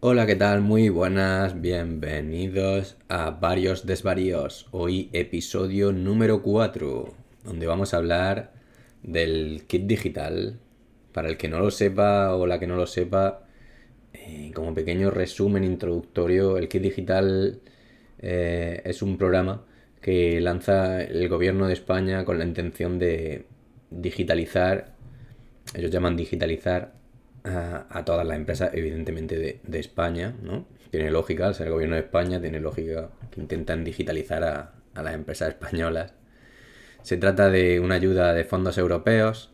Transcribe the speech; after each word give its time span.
Hola, 0.00 0.26
¿qué 0.26 0.36
tal? 0.36 0.60
Muy 0.60 0.90
buenas, 0.90 1.60
bienvenidos 1.60 2.96
a 3.08 3.30
Varios 3.32 3.84
Desvaríos. 3.84 4.68
Hoy 4.70 5.10
episodio 5.12 5.90
número 5.90 6.40
4, 6.40 7.14
donde 7.42 7.66
vamos 7.66 7.92
a 7.92 7.96
hablar 7.96 8.52
del 9.02 9.64
kit 9.66 9.86
digital. 9.88 10.60
Para 11.12 11.28
el 11.28 11.36
que 11.36 11.48
no 11.48 11.58
lo 11.58 11.72
sepa 11.72 12.32
o 12.36 12.46
la 12.46 12.60
que 12.60 12.68
no 12.68 12.76
lo 12.76 12.86
sepa, 12.86 13.42
eh, 14.12 14.52
como 14.54 14.72
pequeño 14.72 15.10
resumen 15.10 15.64
introductorio, 15.64 16.58
el 16.58 16.68
kit 16.68 16.82
digital 16.82 17.60
eh, 18.20 18.80
es 18.84 19.02
un 19.02 19.18
programa 19.18 19.64
que 20.00 20.40
lanza 20.40 21.02
el 21.02 21.28
gobierno 21.28 21.66
de 21.66 21.72
España 21.72 22.24
con 22.24 22.38
la 22.38 22.44
intención 22.44 23.00
de 23.00 23.46
digitalizar, 23.90 24.94
ellos 25.74 25.90
llaman 25.90 26.14
digitalizar 26.14 26.97
a, 27.48 28.04
todas 28.04 28.26
las 28.26 28.36
empresas, 28.36 28.70
evidentemente 28.74 29.60
de, 29.62 29.78
España, 29.78 30.34
¿no? 30.42 30.66
Tiene 30.90 31.10
lógica, 31.10 31.46
al 31.46 31.54
ser 31.54 31.66
el 31.66 31.72
gobierno 31.72 31.96
de 31.96 32.02
España, 32.02 32.40
tiene 32.40 32.60
lógica 32.60 33.10
que 33.30 33.40
intentan 33.40 33.84
digitalizar 33.84 34.44
a, 34.44 34.72
las 34.94 35.14
empresas 35.14 35.48
españolas. 35.54 36.14
Se 37.02 37.16
trata 37.16 37.50
de 37.50 37.80
una 37.80 37.94
ayuda 37.94 38.34
de 38.34 38.44
fondos 38.44 38.78
europeos, 38.78 39.50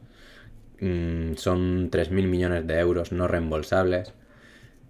mm, 0.80 1.34
son 1.34 1.90
3.000 1.90 2.26
millones 2.26 2.66
de 2.66 2.78
euros 2.78 3.12
no 3.12 3.28
reembolsables, 3.28 4.12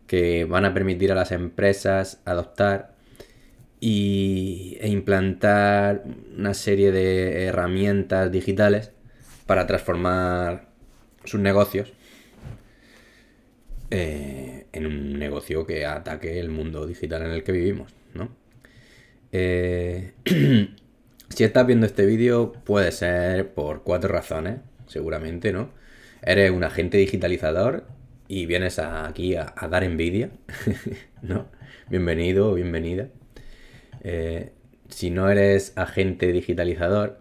que 0.07 0.45
van 0.45 0.65
a 0.65 0.74
permitir 0.74 1.12
a 1.12 1.15
las 1.15 1.32
empresas 1.32 2.21
adoptar 2.24 2.95
y, 3.80 4.77
e 4.80 4.88
implantar 4.88 6.05
una 6.37 6.55
serie 6.55 6.93
de 6.93 7.45
herramientas 7.45 8.30
digitales 8.30 8.93
para 9.46 9.66
transformar 9.66 10.68
sus 11.24 11.41
negocios 11.41 11.93
eh, 13.91 14.66
en 14.73 14.87
un 14.87 15.19
negocio 15.19 15.66
que 15.66 15.87
ataque 15.87 16.41
el 16.41 16.51
mundo 16.51 16.87
digital 16.87 17.23
en 17.23 17.30
el 17.30 17.45
que 17.45 17.52
vivimos, 17.52 17.95
¿no? 18.15 18.30
Eh, 19.32 20.13
si 21.29 21.45
estás 21.45 21.66
viendo 21.66 21.87
este 21.87 22.07
vídeo 22.07 22.52
puede 22.52 22.93
ser 22.93 23.52
por 23.52 23.82
cuatro 23.82 24.10
razones, 24.12 24.60
seguramente, 24.87 25.52
¿no? 25.52 25.71
Eres 26.23 26.51
un 26.51 26.65
agente 26.65 26.99
digitalizador 26.99 27.87
y 28.29 28.46
vienes 28.46 28.79
aquí 28.79 29.37
a, 29.37 29.55
dar 29.71 29.85
envidia, 29.85 30.30
¿no? 31.23 31.49
Bienvenido 31.90 32.51
o 32.51 32.55
bienvenida. 32.55 33.09
Eh, 34.02 34.52
si 34.88 35.10
no 35.10 35.29
eres 35.30 35.73
agente 35.77 36.32
digitalizador 36.32 37.21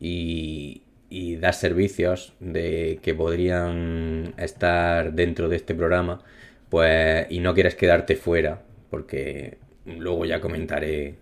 y, 0.00 0.82
y 1.10 1.36
das 1.36 1.58
servicios 1.58 2.34
de 2.40 3.00
que 3.02 3.14
podrían 3.14 4.34
estar 4.36 5.12
dentro 5.14 5.48
de 5.48 5.56
este 5.56 5.74
programa, 5.74 6.22
pues 6.68 7.26
y 7.30 7.40
no 7.40 7.54
quieres 7.54 7.74
quedarte 7.74 8.16
fuera, 8.16 8.62
porque 8.90 9.58
luego 9.86 10.24
ya 10.24 10.40
comentaré 10.40 11.16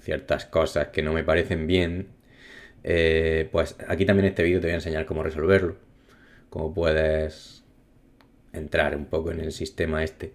ciertas 0.00 0.46
cosas 0.46 0.88
que 0.88 1.02
no 1.02 1.12
me 1.12 1.24
parecen 1.24 1.66
bien, 1.66 2.08
eh, 2.84 3.48
pues 3.52 3.76
aquí 3.88 4.06
también 4.06 4.26
en 4.26 4.30
este 4.30 4.42
vídeo 4.42 4.60
te 4.60 4.66
voy 4.66 4.72
a 4.72 4.76
enseñar 4.76 5.06
cómo 5.06 5.22
resolverlo, 5.22 5.76
cómo 6.50 6.74
puedes 6.74 7.64
entrar 8.52 8.96
un 8.96 9.06
poco 9.06 9.30
en 9.30 9.40
el 9.40 9.52
sistema 9.52 10.02
este 10.02 10.34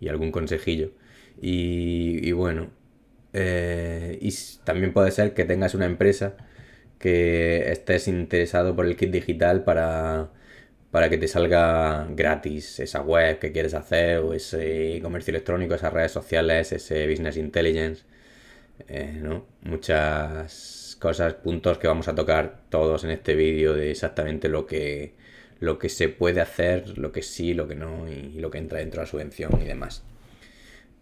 y 0.00 0.08
algún 0.08 0.30
consejillo. 0.30 0.92
Y, 1.40 2.30
bueno, 2.32 2.70
eh, 3.32 4.18
y 4.20 4.32
también 4.64 4.92
puede 4.92 5.10
ser 5.10 5.34
que 5.34 5.44
tengas 5.44 5.74
una 5.74 5.86
empresa 5.86 6.36
que 7.04 7.70
estés 7.70 8.08
interesado 8.08 8.74
por 8.74 8.86
el 8.86 8.96
kit 8.96 9.10
digital 9.10 9.62
para, 9.62 10.30
para 10.90 11.10
que 11.10 11.18
te 11.18 11.28
salga 11.28 12.06
gratis 12.10 12.80
esa 12.80 13.02
web 13.02 13.38
que 13.38 13.52
quieres 13.52 13.74
hacer 13.74 14.20
o 14.20 14.32
ese 14.32 15.00
comercio 15.02 15.32
electrónico, 15.32 15.74
esas 15.74 15.92
redes 15.92 16.12
sociales, 16.12 16.72
ese 16.72 17.06
business 17.06 17.36
intelligence, 17.36 18.04
eh, 18.88 19.18
¿no? 19.22 19.46
Muchas 19.62 20.96
cosas, 20.98 21.34
puntos 21.34 21.76
que 21.78 21.88
vamos 21.88 22.08
a 22.08 22.14
tocar 22.14 22.62
todos 22.70 23.04
en 23.04 23.10
este 23.10 23.34
vídeo 23.34 23.74
de 23.74 23.90
exactamente 23.90 24.48
lo 24.48 24.66
que, 24.66 25.14
lo 25.60 25.78
que 25.78 25.90
se 25.90 26.08
puede 26.08 26.40
hacer, 26.40 26.96
lo 26.98 27.12
que 27.12 27.22
sí, 27.22 27.52
lo 27.54 27.68
que 27.68 27.74
no 27.74 28.08
y, 28.08 28.36
y 28.36 28.40
lo 28.40 28.50
que 28.50 28.58
entra 28.58 28.78
dentro 28.78 29.00
de 29.00 29.06
la 29.06 29.10
subvención 29.10 29.60
y 29.60 29.66
demás. 29.66 30.04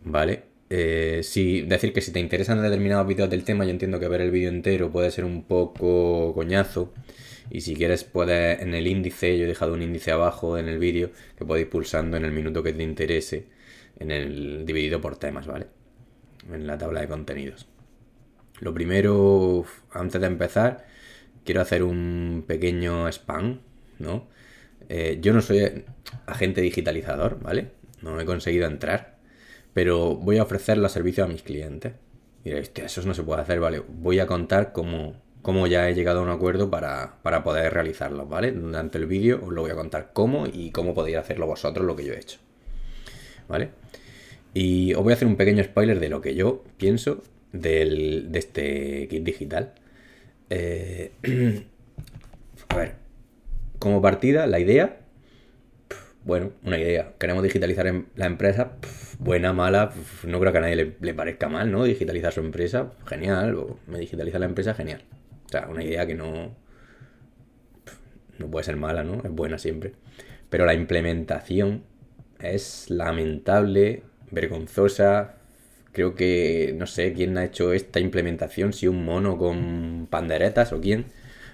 ¿Vale? 0.04 0.51
Eh, 0.74 1.20
decir 1.66 1.92
que 1.92 2.00
si 2.00 2.12
te 2.12 2.18
interesan 2.18 2.62
determinados 2.62 3.06
vídeos 3.06 3.28
del 3.28 3.44
tema, 3.44 3.64
yo 3.66 3.70
entiendo 3.70 4.00
que 4.00 4.08
ver 4.08 4.22
el 4.22 4.30
vídeo 4.30 4.48
entero 4.48 4.90
puede 4.90 5.10
ser 5.10 5.26
un 5.26 5.44
poco 5.44 6.32
coñazo. 6.34 6.94
Y 7.50 7.60
si 7.60 7.74
quieres, 7.76 8.04
puedes 8.04 8.62
en 8.62 8.72
el 8.74 8.86
índice, 8.86 9.36
yo 9.36 9.44
he 9.44 9.48
dejado 9.48 9.74
un 9.74 9.82
índice 9.82 10.12
abajo 10.12 10.56
en 10.56 10.68
el 10.68 10.78
vídeo 10.78 11.10
que 11.36 11.44
podéis 11.44 11.66
pulsando 11.66 12.16
en 12.16 12.24
el 12.24 12.32
minuto 12.32 12.62
que 12.62 12.72
te 12.72 12.82
interese, 12.82 13.48
en 13.98 14.10
el 14.10 14.64
dividido 14.64 15.02
por 15.02 15.16
temas, 15.18 15.46
¿vale? 15.46 15.66
En 16.50 16.66
la 16.66 16.78
tabla 16.78 17.02
de 17.02 17.08
contenidos. 17.08 17.68
Lo 18.60 18.72
primero, 18.72 19.66
antes 19.90 20.22
de 20.22 20.26
empezar, 20.26 20.86
quiero 21.44 21.60
hacer 21.60 21.82
un 21.82 22.44
pequeño 22.46 23.08
spam, 23.08 23.60
¿no? 23.98 24.26
Eh, 24.88 25.18
yo 25.20 25.34
no 25.34 25.42
soy 25.42 25.84
agente 26.24 26.62
digitalizador, 26.62 27.40
¿vale? 27.42 27.72
No 28.00 28.18
he 28.18 28.24
conseguido 28.24 28.66
entrar 28.66 29.11
pero 29.74 30.16
voy 30.16 30.38
a 30.38 30.42
ofrecer 30.42 30.78
los 30.78 30.92
servicios 30.92 31.26
a 31.26 31.32
mis 31.32 31.42
clientes. 31.42 31.94
Y 32.44 32.50
diréis, 32.50 32.72
eso 32.74 33.02
no 33.02 33.14
se 33.14 33.22
puede 33.22 33.42
hacer, 33.42 33.60
¿vale? 33.60 33.82
Voy 33.86 34.18
a 34.18 34.26
contar 34.26 34.72
cómo, 34.72 35.14
cómo 35.42 35.66
ya 35.66 35.88
he 35.88 35.94
llegado 35.94 36.20
a 36.20 36.22
un 36.22 36.30
acuerdo 36.30 36.70
para, 36.70 37.20
poder 37.44 37.72
realizarlo, 37.72 38.26
¿vale? 38.26 38.52
Durante 38.52 38.98
el 38.98 39.06
vídeo 39.06 39.40
os 39.44 39.52
lo 39.52 39.62
voy 39.62 39.70
a 39.70 39.74
contar 39.74 40.10
cómo 40.12 40.46
y 40.46 40.70
cómo 40.70 40.94
podéis 40.94 41.18
hacerlo 41.18 41.46
vosotros 41.46 41.86
lo 41.86 41.96
que 41.96 42.04
yo 42.04 42.12
he 42.12 42.18
hecho, 42.18 42.38
¿vale? 43.48 43.70
Y 44.54 44.92
os 44.94 45.02
voy 45.02 45.12
a 45.12 45.16
hacer 45.16 45.28
un 45.28 45.36
pequeño 45.36 45.62
spoiler 45.64 46.00
de 46.00 46.08
lo 46.08 46.20
que 46.20 46.34
yo 46.34 46.64
pienso 46.76 47.22
de 47.52 48.28
este 48.34 49.08
kit 49.08 49.22
digital. 49.22 49.72
Eh, 50.50 51.12
a 52.68 52.76
ver, 52.76 52.96
como 53.78 54.02
partida, 54.02 54.46
la 54.46 54.58
idea 54.58 55.02
bueno, 56.24 56.52
una 56.62 56.78
idea. 56.78 57.12
Queremos 57.18 57.42
digitalizar 57.42 57.92
la 58.14 58.26
empresa, 58.26 58.72
buena, 59.22 59.52
mala, 59.52 59.92
no 60.24 60.40
creo 60.40 60.52
que 60.52 60.58
a 60.58 60.60
nadie 60.60 60.96
le, 60.98 61.14
parezca 61.14 61.48
mal, 61.48 61.70
¿no? 61.70 61.84
Digitalizar 61.84 62.32
su 62.32 62.40
empresa, 62.40 62.92
genial. 63.06 63.54
O 63.54 63.78
me 63.86 63.98
digitaliza 63.98 64.38
la 64.38 64.46
empresa, 64.46 64.74
genial. 64.74 65.02
O 65.46 65.48
sea, 65.48 65.68
una 65.68 65.84
idea 65.84 66.06
que 66.06 66.14
no. 66.14 66.54
No 68.38 68.50
puede 68.50 68.64
ser 68.64 68.76
mala, 68.76 69.04
¿no? 69.04 69.22
Es 69.24 69.30
buena 69.30 69.58
siempre. 69.58 69.92
Pero 70.50 70.66
la 70.66 70.74
implementación 70.74 71.84
es 72.40 72.90
lamentable, 72.90 74.02
vergonzosa. 74.30 75.36
Creo 75.92 76.14
que 76.14 76.74
no 76.76 76.86
sé 76.86 77.12
quién 77.12 77.36
ha 77.38 77.44
hecho 77.44 77.72
esta 77.72 78.00
implementación, 78.00 78.72
si 78.72 78.88
un 78.88 79.04
mono 79.04 79.38
con 79.38 80.08
panderetas 80.10 80.72
o 80.72 80.80
quién. 80.80 81.06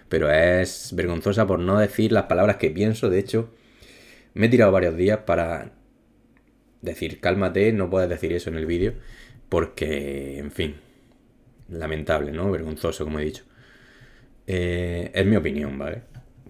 Pero 0.08 0.30
es 0.32 0.92
vergonzosa 0.94 1.46
por 1.46 1.58
no 1.58 1.78
decir 1.78 2.12
las 2.12 2.24
palabras 2.24 2.56
que 2.56 2.70
pienso. 2.70 3.10
De 3.10 3.18
hecho, 3.18 3.52
me 4.34 4.46
he 4.46 4.48
tirado 4.48 4.72
varios 4.72 4.96
días 4.96 5.18
para 5.26 5.72
decir, 6.82 7.20
cálmate, 7.20 7.72
no 7.72 7.90
puedes 7.90 8.08
decir 8.08 8.32
eso 8.32 8.50
en 8.50 8.56
el 8.56 8.66
vídeo, 8.66 8.94
porque, 9.48 10.38
en 10.38 10.50
fin, 10.50 10.76
lamentable, 11.68 12.32
¿no? 12.32 12.50
Vergonzoso, 12.50 13.04
como 13.04 13.18
he 13.18 13.24
dicho. 13.24 13.44
Eh, 14.46 15.10
es 15.14 15.26
mi 15.26 15.36
opinión, 15.36 15.78
¿vale? 15.78 16.02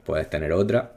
Puedes 0.05 0.31
tener 0.31 0.53
otra. 0.53 0.95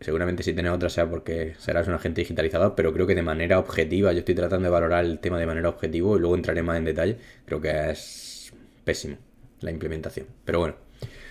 Seguramente 0.00 0.42
si 0.42 0.52
tienes 0.52 0.72
otra 0.72 0.90
sea 0.90 1.08
porque 1.08 1.54
serás 1.58 1.88
un 1.88 1.94
agente 1.94 2.20
digitalizador, 2.20 2.74
pero 2.74 2.92
creo 2.92 3.06
que 3.06 3.14
de 3.14 3.22
manera 3.22 3.58
objetiva, 3.58 4.12
yo 4.12 4.20
estoy 4.20 4.34
tratando 4.34 4.64
de 4.66 4.70
valorar 4.70 5.04
el 5.04 5.18
tema 5.18 5.38
de 5.38 5.46
manera 5.46 5.68
objetiva 5.68 6.16
y 6.16 6.20
luego 6.20 6.34
entraré 6.34 6.62
más 6.62 6.76
en 6.76 6.84
detalle. 6.84 7.16
Creo 7.46 7.60
que 7.60 7.90
es 7.90 8.52
pésimo 8.84 9.16
la 9.60 9.70
implementación. 9.70 10.26
Pero 10.44 10.60
bueno, 10.60 10.74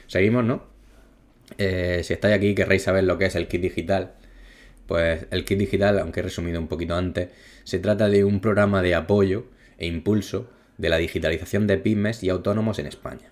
seguimos, 0.08 0.44
¿no? 0.44 0.64
Eh, 1.58 2.02
si 2.04 2.14
estáis 2.14 2.36
aquí 2.36 2.48
y 2.50 2.56
querréis 2.56 2.84
saber 2.84 3.04
lo 3.04 3.18
que 3.18 3.26
es 3.26 3.36
el 3.36 3.48
kit 3.48 3.62
digital, 3.62 4.14
pues 4.88 5.28
el 5.32 5.46
kit 5.46 5.60
digital, 5.60 6.00
aunque 6.00 6.20
he 6.20 6.24
resumido 6.24 6.60
un 6.60 6.68
poquito 6.68 6.96
antes, 6.96 7.30
se 7.64 7.80
trata 7.80 8.10
de 8.10 8.24
un 8.24 8.40
programa 8.40 8.82
de 8.82 8.96
apoyo 8.96 9.46
e 9.78 9.88
impulso 9.88 10.50
de 10.78 10.90
la 10.90 10.98
digitalización 10.98 11.68
de 11.68 11.78
pymes 11.78 12.24
y 12.24 12.30
autónomos 12.30 12.80
en 12.80 12.88
España, 12.88 13.32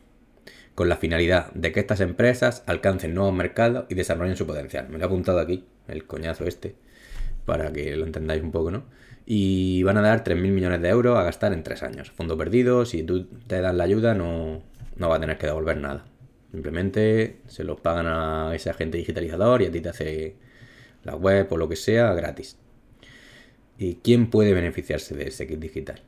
con 0.75 0.89
la 0.89 0.97
finalidad 0.97 1.51
de 1.53 1.71
que 1.71 1.79
estas 1.79 2.01
empresas 2.01 2.63
alcancen 2.65 3.13
nuevos 3.13 3.33
mercados 3.33 3.85
y 3.89 3.95
desarrollen 3.95 4.37
su 4.37 4.47
potencial. 4.47 4.87
Me 4.89 4.97
lo 4.97 5.03
he 5.03 5.07
apuntado 5.07 5.39
aquí, 5.39 5.65
el 5.87 6.05
coñazo 6.05 6.45
este, 6.45 6.75
para 7.45 7.71
que 7.73 7.95
lo 7.95 8.05
entendáis 8.05 8.43
un 8.43 8.51
poco, 8.51 8.71
¿no? 8.71 8.85
Y 9.25 9.83
van 9.83 9.97
a 9.97 10.01
dar 10.01 10.23
3.000 10.23 10.35
millones 10.51 10.81
de 10.81 10.89
euros 10.89 11.17
a 11.17 11.23
gastar 11.23 11.53
en 11.53 11.63
tres 11.63 11.83
años. 11.83 12.11
Fondo 12.11 12.37
perdido, 12.37 12.85
si 12.85 13.03
tú 13.03 13.25
te 13.47 13.61
das 13.61 13.75
la 13.75 13.83
ayuda 13.83 14.13
no, 14.13 14.63
no 14.95 15.09
va 15.09 15.17
a 15.17 15.19
tener 15.19 15.37
que 15.37 15.47
devolver 15.47 15.77
nada. 15.77 16.05
Simplemente 16.51 17.37
se 17.47 17.63
los 17.63 17.79
pagan 17.79 18.07
a 18.07 18.53
ese 18.55 18.69
agente 18.69 18.97
digitalizador 18.97 19.61
y 19.61 19.65
a 19.67 19.71
ti 19.71 19.79
te 19.79 19.89
hace 19.89 20.35
la 21.03 21.15
web 21.15 21.47
o 21.51 21.57
lo 21.57 21.69
que 21.69 21.75
sea, 21.75 22.13
gratis. 22.13 22.57
¿Y 23.77 23.95
quién 23.95 24.29
puede 24.29 24.53
beneficiarse 24.53 25.15
de 25.15 25.27
ese 25.27 25.47
kit 25.47 25.59
digital? 25.59 26.01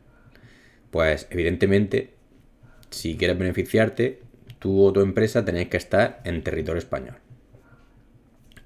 Pues 0.92 1.28
evidentemente, 1.32 2.14
si 2.92 3.18
quieres 3.18 3.38
beneficiarte, 3.38 4.22
tú 4.60 4.84
o 4.84 4.94
tu 4.94 5.02
empresa 5.02 5.44
tenéis 5.44 5.70
que 5.70 5.78
estar 5.78 6.22
en 6.24 6.44
territorio 6.44 6.80
español. 6.80 7.16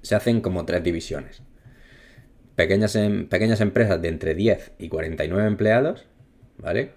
Se 0.02 0.14
hacen 0.14 0.40
como 0.40 0.64
tres 0.64 0.82
divisiones. 0.84 1.42
pequeñas, 2.58 2.96
em, 2.96 3.28
pequeñas 3.28 3.60
empresas 3.60 4.02
de 4.02 4.08
entre 4.08 4.34
10 4.34 4.72
y 4.80 4.88
49 4.88 5.46
empleados, 5.46 6.06
¿vale? 6.58 6.90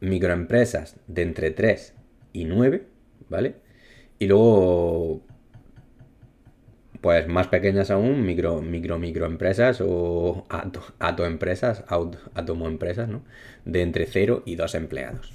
Microempresas 0.00 0.96
de 1.08 1.22
entre 1.22 1.50
3 1.50 1.94
y 2.32 2.44
9, 2.44 2.86
¿vale? 3.28 3.56
Y 4.20 4.26
luego, 4.26 5.22
pues 7.02 7.26
más 7.26 7.48
pequeñas 7.48 7.90
aún, 7.90 8.24
micro, 8.24 8.62
micro, 8.62 8.98
microempresas 8.98 9.82
o 9.84 10.46
atoempresas, 11.00 11.84
atomoempresas, 12.34 13.08
¿no? 13.08 13.24
De 13.64 13.82
entre 13.82 14.06
0 14.06 14.44
y 14.46 14.54
2 14.54 14.74
empleados, 14.76 15.32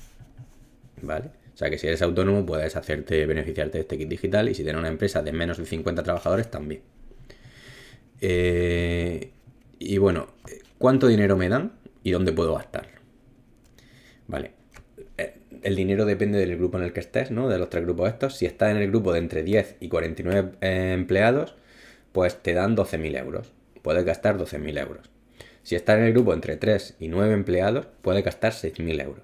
¿vale? 1.02 1.28
O 1.54 1.58
sea 1.58 1.70
que 1.70 1.78
si 1.78 1.88
eres 1.88 2.02
autónomo 2.02 2.46
puedes 2.46 2.76
hacerte 2.78 3.26
beneficiarte 3.26 3.80
de 3.80 3.82
este 3.82 3.98
kit 3.98 4.08
digital 4.08 4.48
y 4.48 4.54
si 4.54 4.64
tienes 4.64 4.80
una 4.80 4.88
empresa 4.88 5.22
de 5.22 5.34
menos 5.34 5.58
de 5.58 5.66
50 5.66 6.04
trabajadores 6.04 6.50
también. 6.50 6.82
Eh, 8.22 9.32
y 9.78 9.98
bueno, 9.98 10.28
¿cuánto 10.78 11.08
dinero 11.08 11.36
me 11.36 11.50
dan 11.50 11.74
y 12.02 12.12
dónde 12.12 12.32
puedo 12.32 12.56
gastarlo? 12.56 13.02
Vale. 14.28 14.57
El 15.64 15.76
dinero 15.76 16.06
depende 16.06 16.40
del 16.40 16.58
grupo 16.58 16.78
en 16.78 16.84
el 16.84 16.94
que 16.94 17.00
estés, 17.00 17.32
¿no? 17.32 17.50
De 17.50 17.58
los 17.58 17.70
tres 17.70 17.84
grupos 17.84 18.10
estos. 18.10 18.36
Si 18.36 18.46
estás 18.46 18.72
en 18.72 18.78
el 18.78 18.88
grupo 18.88 19.14
de 19.14 19.20
entre 19.20 19.44
10 19.44 19.78
y 19.80 19.90
49 19.90 20.52
eh, 20.62 20.94
empleados, 20.94 21.56
pues 22.12 22.42
te 22.42 22.54
dan 22.54 22.76
12.000 22.76 23.20
euros. 23.20 23.52
Puedes 23.82 24.04
gastar 24.06 24.38
12.000 24.38 24.80
euros. 24.80 25.10
Si 25.64 25.76
estás 25.76 25.98
en 25.98 26.06
el 26.06 26.14
grupo 26.14 26.34
entre 26.34 26.58
3 26.58 26.96
y 27.00 27.10
9 27.10 27.34
empleados, 27.34 27.88
puedes 28.02 28.24
gastar 28.24 28.54
6.000 28.54 29.04
euros. 29.04 29.24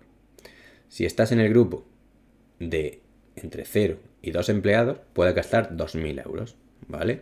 Si 0.90 1.06
estás 1.06 1.32
en 1.32 1.40
el 1.40 1.50
grupo 1.50 1.86
de 2.60 3.02
entre 3.36 3.66
0 3.66 3.98
y 4.22 4.32
2 4.32 4.50
empleados, 4.50 5.00
puedes 5.14 5.34
gastar 5.34 5.76
2.000 5.76 6.26
euros, 6.26 6.56
¿vale? 6.88 7.22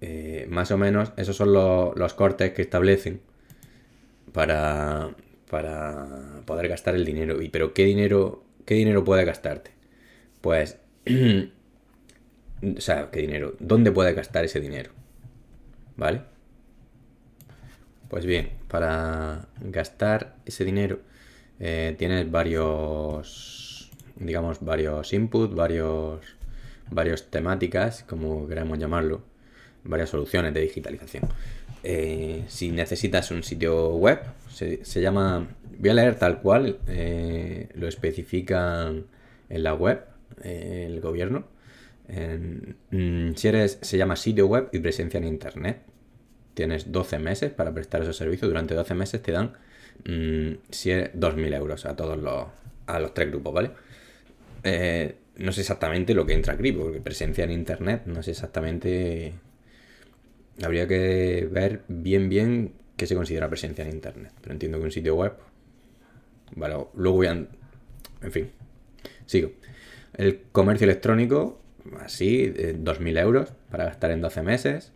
Eh, 0.00 0.46
más 0.50 0.70
o 0.70 0.78
menos 0.78 1.12
esos 1.16 1.36
son 1.36 1.52
los, 1.52 2.14
cortes 2.14 2.52
que 2.52 2.62
establecen 2.62 3.20
para, 4.32 5.14
para 5.52 6.08
poder 6.46 6.66
gastar 6.66 6.94
el 6.94 7.04
dinero. 7.04 7.42
Y, 7.42 7.50
pero 7.50 7.74
¿qué 7.74 7.84
dinero, 7.84 8.42
qué 8.64 8.72
dinero 8.72 9.04
puede 9.04 9.26
gastarte? 9.26 9.72
Pues, 10.40 10.78
o 11.06 12.80
sea, 12.80 13.10
¿qué 13.10 13.20
dinero? 13.20 13.54
¿Dónde 13.60 13.92
puedes 13.92 14.16
gastar 14.16 14.46
ese 14.46 14.60
dinero? 14.60 14.92
¿Vale? 15.94 16.22
Pues 18.08 18.24
bien, 18.24 18.52
para 18.68 19.48
gastar 19.60 20.36
ese 20.46 20.64
dinero 20.64 21.00
eh, 21.60 21.96
tienes 21.98 22.30
varios, 22.30 23.90
digamos, 24.16 24.64
varios 24.64 25.12
inputs, 25.12 25.54
varios, 25.54 26.34
varios 26.90 27.30
temáticas, 27.30 28.04
como 28.04 28.48
queremos 28.48 28.78
llamarlo 28.78 29.20
varias 29.84 30.08
soluciones 30.08 30.54
de 30.54 30.60
digitalización. 30.60 31.24
Eh, 31.82 32.44
si 32.46 32.70
necesitas 32.70 33.30
un 33.30 33.42
sitio 33.42 33.90
web, 33.96 34.20
se, 34.48 35.00
llama, 35.00 35.48
voy 35.78 35.90
a 35.90 35.94
leer 35.94 36.16
tal 36.16 36.40
cual, 36.40 36.78
eh, 36.86 37.68
lo 37.74 37.88
especifican 37.88 39.06
en 39.48 39.62
la 39.62 39.74
web, 39.74 40.04
eh, 40.42 40.86
el 40.88 41.00
gobierno. 41.00 41.46
Mm, 42.90 43.34
si 43.34 43.48
eres, 43.48 43.78
se 43.80 43.96
llama 43.98 44.16
sitio 44.16 44.46
web 44.46 44.68
y 44.72 44.78
presencia 44.78 45.18
en 45.18 45.24
internet. 45.24 45.82
Tienes 46.54 46.92
12 46.92 47.18
meses 47.18 47.50
para 47.50 47.72
prestar 47.72 48.02
esos 48.02 48.16
servicios. 48.16 48.48
Durante 48.50 48.74
12 48.74 48.94
meses 48.94 49.22
te 49.22 49.32
dan 49.32 49.52
mm, 50.04 50.70
2.000 50.70 51.54
euros 51.54 51.86
a 51.86 51.96
todos 51.96 52.18
los, 52.18 52.46
a 52.86 53.00
los 53.00 53.14
tres 53.14 53.30
grupos, 53.30 53.54
¿vale? 53.54 53.70
no 55.38 55.50
sé 55.50 55.62
exactamente 55.62 56.14
lo 56.14 56.24
que 56.24 56.34
entra 56.34 56.54
aquí, 56.54 56.70
porque 56.70 57.00
presencia 57.00 57.42
en 57.42 57.50
internet 57.50 58.02
no 58.06 58.22
sé 58.22 58.30
exactamente 58.30 59.32
Habría 60.60 60.86
que 60.86 61.48
ver 61.50 61.82
bien, 61.88 62.28
bien 62.28 62.72
qué 62.96 63.06
se 63.06 63.14
considera 63.14 63.48
presencia 63.48 63.84
en 63.84 63.90
Internet. 63.90 64.32
Pero 64.40 64.52
entiendo 64.52 64.78
que 64.78 64.84
un 64.84 64.92
sitio 64.92 65.16
web... 65.16 65.32
Vale, 66.54 66.76
luego 66.94 67.16
voy 67.16 67.26
a... 67.28 67.32
En 67.32 68.32
fin, 68.32 68.50
sigo. 69.26 69.52
El 70.14 70.42
comercio 70.52 70.84
electrónico, 70.84 71.60
así, 72.00 72.52
2.000 72.52 73.18
euros 73.18 73.52
para 73.70 73.86
gastar 73.86 74.10
en 74.10 74.20
12 74.20 74.42
meses. 74.42 74.92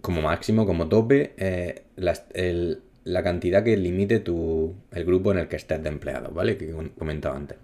Como 0.00 0.22
máximo, 0.22 0.64
como 0.64 0.88
tope, 0.88 1.34
eh, 1.36 1.82
la, 1.96 3.22
cantidad 3.22 3.62
que 3.62 3.76
limite 3.76 4.18
tu, 4.20 4.74
el 4.92 5.04
grupo 5.04 5.30
en 5.30 5.38
el 5.38 5.48
que 5.48 5.56
estés 5.56 5.82
de 5.82 5.90
empleados, 5.90 6.32
¿vale? 6.32 6.56
Que 6.56 6.72
comentaba 6.96 7.36
antes. 7.36 7.58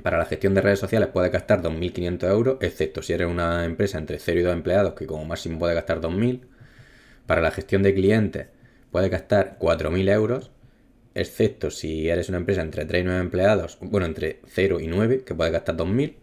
Para 0.00 0.18
la 0.18 0.24
gestión 0.24 0.54
de 0.54 0.62
redes 0.62 0.78
sociales 0.78 1.10
puedes 1.12 1.30
gastar 1.30 1.62
2.500 1.62 2.30
euros, 2.30 2.56
excepto 2.60 3.02
si 3.02 3.12
eres 3.12 3.28
una 3.28 3.64
empresa 3.64 3.98
entre 3.98 4.18
0 4.18 4.40
y 4.40 4.42
2 4.42 4.52
empleados, 4.54 4.94
que 4.94 5.06
como 5.06 5.24
máximo 5.24 5.58
puede 5.58 5.74
gastar 5.74 6.00
2.000. 6.00 6.40
Para 7.26 7.40
la 7.40 7.50
gestión 7.50 7.82
de 7.82 7.94
clientes 7.94 8.46
puedes 8.90 9.10
gastar 9.10 9.58
4.000 9.60 10.10
euros, 10.10 10.50
excepto 11.14 11.70
si 11.70 12.08
eres 12.08 12.28
una 12.30 12.38
empresa 12.38 12.62
entre 12.62 12.84
3 12.84 13.02
y 13.02 13.04
9 13.04 13.20
empleados, 13.20 13.78
bueno, 13.80 14.06
entre 14.06 14.40
0 14.46 14.80
y 14.80 14.86
9, 14.86 15.24
que 15.24 15.34
puedes 15.34 15.52
gastar 15.52 15.76
2.000. 15.76 16.14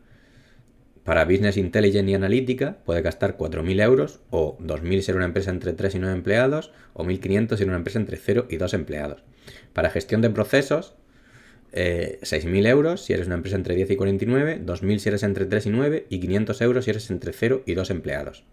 Para 1.03 1.25
Business 1.25 1.57
Intelligence 1.57 2.11
y 2.11 2.13
Analítica 2.13 2.77
puedes 2.85 3.03
gastar 3.03 3.37
4.000 3.37 3.81
euros 3.81 4.19
o 4.29 4.57
2.000 4.59 4.81
si 4.81 4.95
eres 4.95 5.09
una 5.09 5.25
empresa 5.25 5.51
entre 5.51 5.73
3 5.73 5.95
y 5.95 5.99
9 5.99 6.15
empleados 6.15 6.71
o 6.93 7.03
1.500 7.03 7.47
si 7.47 7.53
eres 7.53 7.67
una 7.67 7.77
empresa 7.77 7.99
entre 7.99 8.17
0 8.17 8.47
y 8.49 8.57
2 8.57 8.73
empleados. 8.73 9.23
Para 9.73 9.89
gestión 9.89 10.21
de 10.21 10.29
procesos 10.29 10.95
6.000 11.71 12.65
eh, 12.65 12.69
euros 12.69 13.03
si 13.03 13.13
eres 13.13 13.27
una 13.27 13.35
empresa 13.35 13.55
entre 13.55 13.75
10 13.75 13.91
y 13.91 13.95
49, 13.95 14.61
2.000 14.65 14.97
si 14.99 15.09
eres 15.09 15.23
entre 15.23 15.45
3 15.45 15.65
y 15.65 15.69
9 15.69 16.05
y 16.09 16.19
500 16.19 16.61
euros 16.61 16.85
si 16.85 16.91
eres 16.91 17.09
entre 17.11 17.33
0 17.33 17.63
y 17.65 17.73
2 17.73 17.89
empleados. 17.91 18.43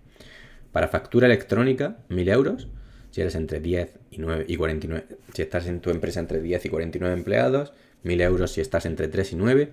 Para 0.73 0.89
factura 0.89 1.27
electrónica, 1.27 1.99
1.000 2.11 2.33
euros 2.33 2.69
si 3.11 3.23
eres 3.23 3.35
entre 3.35 3.61
10 3.61 3.99
y, 4.11 4.19
9 4.19 4.45
y 4.47 4.57
49, 4.57 5.07
si 5.33 5.43
estás 5.43 5.67
en 5.67 5.81
tu 5.81 5.91
empresa 5.91 6.21
entre 6.21 6.43
10 6.43 6.67
y 6.67 6.69
49 6.69 7.15
empleados, 7.15 7.73
1.000 8.05 8.23
euros 8.23 8.53
si 8.53 8.61
estás 8.61 8.85
entre 8.85 9.09
3 9.09 9.33
y 9.33 9.37
9 9.37 9.73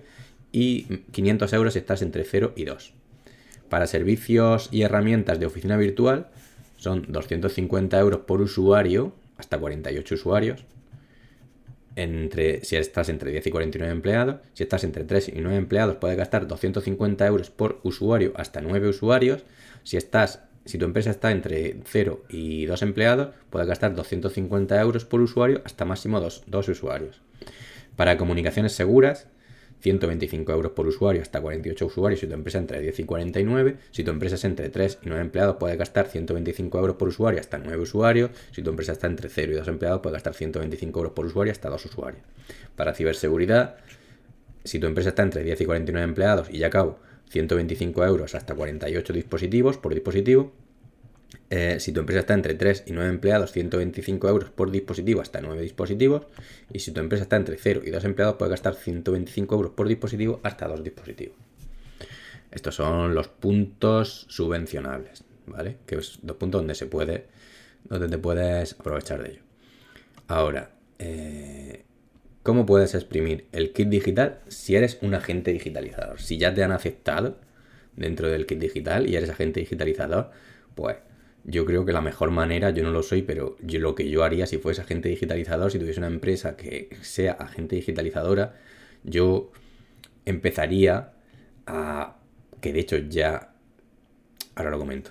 y 0.50 0.82
500 1.12 1.52
euros 1.52 1.72
si 1.74 1.80
estás 1.80 2.00
entre 2.00 2.24
0 2.24 2.52
y 2.56 2.64
2. 2.64 2.94
Para 3.68 3.86
servicios 3.86 4.68
y 4.70 4.82
herramientas 4.82 5.40
de 5.40 5.46
oficina 5.46 5.76
virtual 5.76 6.28
son 6.76 7.04
250 7.08 7.98
euros 7.98 8.20
por 8.20 8.40
usuario, 8.40 9.12
hasta 9.36 9.58
48 9.58 10.14
usuarios, 10.14 10.64
entre, 11.96 12.64
si 12.64 12.76
estás 12.76 13.08
entre 13.08 13.30
10 13.30 13.46
y 13.46 13.50
49 13.50 13.92
empleados, 13.92 14.36
si 14.52 14.62
estás 14.62 14.84
entre 14.84 15.04
3 15.04 15.28
y 15.28 15.40
9 15.40 15.56
empleados 15.56 15.96
puedes 15.96 16.16
gastar 16.16 16.46
250 16.46 17.26
euros 17.26 17.50
por 17.50 17.80
usuario 17.82 18.32
hasta 18.36 18.60
9 18.60 18.88
usuarios, 18.88 19.44
si 19.82 19.96
estás 19.96 20.40
si 20.64 20.78
tu 20.78 20.86
empresa 20.86 21.10
está 21.10 21.30
entre 21.30 21.76
0 21.84 22.24
y 22.28 22.64
2 22.64 22.82
empleados, 22.82 23.34
puedes 23.50 23.68
gastar 23.68 23.94
250 23.94 24.80
euros 24.80 25.04
por 25.04 25.20
usuario 25.20 25.60
hasta 25.64 25.84
máximo 25.84 26.20
2, 26.20 26.44
2 26.46 26.68
usuarios. 26.68 27.20
Para 27.96 28.16
comunicaciones 28.16 28.72
seguras, 28.72 29.28
125 29.84 30.50
euros 30.50 30.72
por 30.72 30.88
usuario 30.88 31.20
hasta 31.20 31.42
48 31.42 31.84
usuarios 31.84 32.20
si 32.20 32.26
tu 32.26 32.32
empresa 32.32 32.56
entre 32.56 32.80
10 32.80 33.00
y 33.00 33.04
49. 33.04 33.76
Si 33.90 34.02
tu 34.02 34.10
empresa 34.12 34.36
es 34.36 34.44
entre 34.44 34.70
3 34.70 35.00
y 35.02 35.08
9 35.08 35.20
empleados, 35.20 35.56
puedes 35.60 35.76
gastar 35.76 36.06
125 36.06 36.78
euros 36.78 36.96
por 36.96 37.08
usuario 37.08 37.38
hasta 37.38 37.58
9 37.58 37.82
usuarios. 37.82 38.30
Si 38.50 38.62
tu 38.62 38.70
empresa 38.70 38.92
está 38.92 39.08
entre 39.08 39.28
0 39.28 39.52
y 39.52 39.56
2 39.56 39.68
empleados, 39.68 40.00
puedes 40.00 40.14
gastar 40.14 40.32
125 40.32 40.98
euros 40.98 41.12
por 41.12 41.26
usuario 41.26 41.52
hasta 41.52 41.68
2 41.68 41.84
usuarios. 41.84 42.22
Para 42.76 42.94
ciberseguridad, 42.94 43.76
si 44.64 44.78
tu 44.78 44.86
empresa 44.86 45.10
está 45.10 45.22
entre 45.22 45.44
10 45.44 45.60
y 45.60 45.66
49 45.66 46.02
empleados 46.02 46.48
y 46.50 46.60
ya 46.60 46.68
acabo, 46.68 46.98
125 47.28 48.06
euros 48.06 48.34
hasta 48.34 48.54
48 48.54 49.12
dispositivos 49.12 49.76
por 49.76 49.92
dispositivo. 49.92 50.54
Eh, 51.50 51.76
si 51.80 51.92
tu 51.92 52.00
empresa 52.00 52.20
está 52.20 52.34
entre 52.34 52.54
3 52.54 52.84
y 52.86 52.92
9 52.92 53.10
empleados, 53.10 53.52
125 53.52 54.28
euros 54.28 54.50
por 54.50 54.70
dispositivo 54.70 55.20
hasta 55.20 55.40
9 55.40 55.62
dispositivos. 55.62 56.26
Y 56.72 56.80
si 56.80 56.92
tu 56.92 57.00
empresa 57.00 57.24
está 57.24 57.36
entre 57.36 57.56
0 57.56 57.82
y 57.84 57.90
2 57.90 58.04
empleados, 58.04 58.36
puedes 58.36 58.50
gastar 58.50 58.74
125 58.74 59.54
euros 59.54 59.72
por 59.72 59.88
dispositivo 59.88 60.40
hasta 60.42 60.66
2 60.66 60.82
dispositivos. 60.82 61.36
Estos 62.54 62.76
son 62.76 63.14
los 63.16 63.26
puntos 63.26 64.26
subvencionables, 64.28 65.24
¿vale? 65.46 65.78
Que 65.86 65.96
es 65.96 66.20
dos 66.22 66.36
puntos 66.36 66.60
donde 66.60 66.76
se 66.76 66.86
puede, 66.86 67.26
donde 67.82 68.08
te 68.08 68.16
puedes 68.16 68.74
aprovechar 68.74 69.24
de 69.24 69.32
ello. 69.32 69.40
Ahora, 70.28 70.70
eh, 71.00 71.84
¿cómo 72.44 72.64
puedes 72.64 72.94
exprimir 72.94 73.48
el 73.50 73.72
kit 73.72 73.88
digital 73.88 74.38
si 74.46 74.76
eres 74.76 74.98
un 75.02 75.14
agente 75.14 75.52
digitalizador? 75.52 76.20
Si 76.20 76.38
ya 76.38 76.54
te 76.54 76.62
han 76.62 76.70
aceptado 76.70 77.38
dentro 77.96 78.28
del 78.28 78.46
kit 78.46 78.60
digital 78.60 79.08
y 79.08 79.16
eres 79.16 79.30
agente 79.30 79.58
digitalizador, 79.58 80.30
pues 80.76 80.98
yo 81.44 81.64
creo 81.66 81.84
que 81.84 81.92
la 81.92 82.00
mejor 82.00 82.30
manera, 82.30 82.70
yo 82.70 82.82
no 82.82 82.90
lo 82.90 83.02
soy, 83.02 83.22
pero 83.22 83.56
yo 83.60 83.78
lo 83.80 83.94
que 83.94 84.08
yo 84.08 84.24
haría 84.24 84.46
si 84.46 84.58
fuese 84.58 84.80
agente 84.80 85.08
digitalizador, 85.08 85.70
si 85.70 85.78
tuviese 85.78 86.00
una 86.00 86.08
empresa 86.08 86.56
que 86.56 86.88
sea 87.02 87.32
agente 87.32 87.76
digitalizadora, 87.76 88.54
yo 89.04 89.52
empezaría 90.24 91.12
a, 91.66 92.16
que 92.60 92.72
de 92.72 92.80
hecho 92.80 92.96
ya, 92.96 93.52
ahora 94.54 94.70
lo 94.70 94.78
comento, 94.78 95.10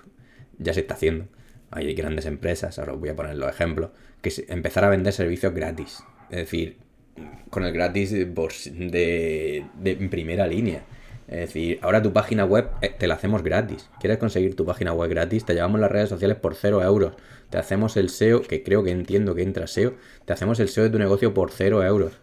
ya 0.58 0.74
se 0.74 0.82
está 0.82 0.96
haciendo. 0.96 1.28
Hay 1.72 1.94
grandes 1.94 2.26
empresas, 2.26 2.78
ahora 2.78 2.94
os 2.94 3.00
voy 3.00 3.10
a 3.10 3.16
poner 3.16 3.36
los 3.36 3.50
ejemplos, 3.50 3.92
que 4.22 4.32
empezar 4.48 4.84
a 4.84 4.90
vender 4.90 5.14
servicios 5.14 5.54
gratis. 5.54 6.04
Es 6.30 6.38
decir, 6.38 6.78
con 7.50 7.64
el 7.64 7.74
gratis 7.74 8.12
de, 8.12 9.66
de, 9.76 9.96
primera 10.10 10.48
línea. 10.48 10.84
Es 11.28 11.40
decir, 11.40 11.80
ahora 11.82 12.02
tu 12.02 12.12
página 12.12 12.46
web 12.46 12.70
eh, 12.82 12.94
te 12.98 13.08
la 13.08 13.16
hacemos 13.16 13.44
gratis. 13.44 13.90
¿Quieres 14.00 14.18
conseguir 14.18 14.56
tu 14.56 14.66
página 14.66 14.94
web 14.94 15.10
gratis? 15.10 15.46
Te 15.46 15.54
llevamos 15.54 15.80
las 15.80 15.92
redes 15.92 16.10
sociales 16.10 16.38
por 16.38 16.56
0 16.56 16.84
euros. 16.84 17.14
Te 17.50 17.58
hacemos 17.58 17.96
el 17.98 18.10
SEO, 18.10 18.42
que 18.42 18.64
creo 18.64 18.84
que 18.84 18.92
entiendo 18.92 19.34
que 19.36 19.44
entra 19.44 19.68
SEO. 19.68 19.94
Te 20.26 20.34
hacemos 20.34 20.60
el 20.60 20.70
SEO 20.70 20.86
de 20.86 20.90
tu 20.90 21.00
negocio 21.00 21.34
por 21.34 21.52
0 21.52 21.84
euros. 21.84 22.14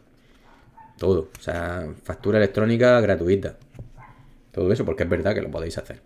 Todo. 0.99 1.31
O 1.39 1.43
sea, 1.43 1.89
factura 2.05 2.39
electrónica 2.39 3.01
gratuita. 3.01 3.57
Todo 4.53 4.73
eso 4.73 4.85
porque 4.85 5.05
es 5.05 5.09
verdad 5.09 5.35
que 5.35 5.43
lo 5.43 5.51
podéis 5.51 5.79
hacer. 5.79 6.03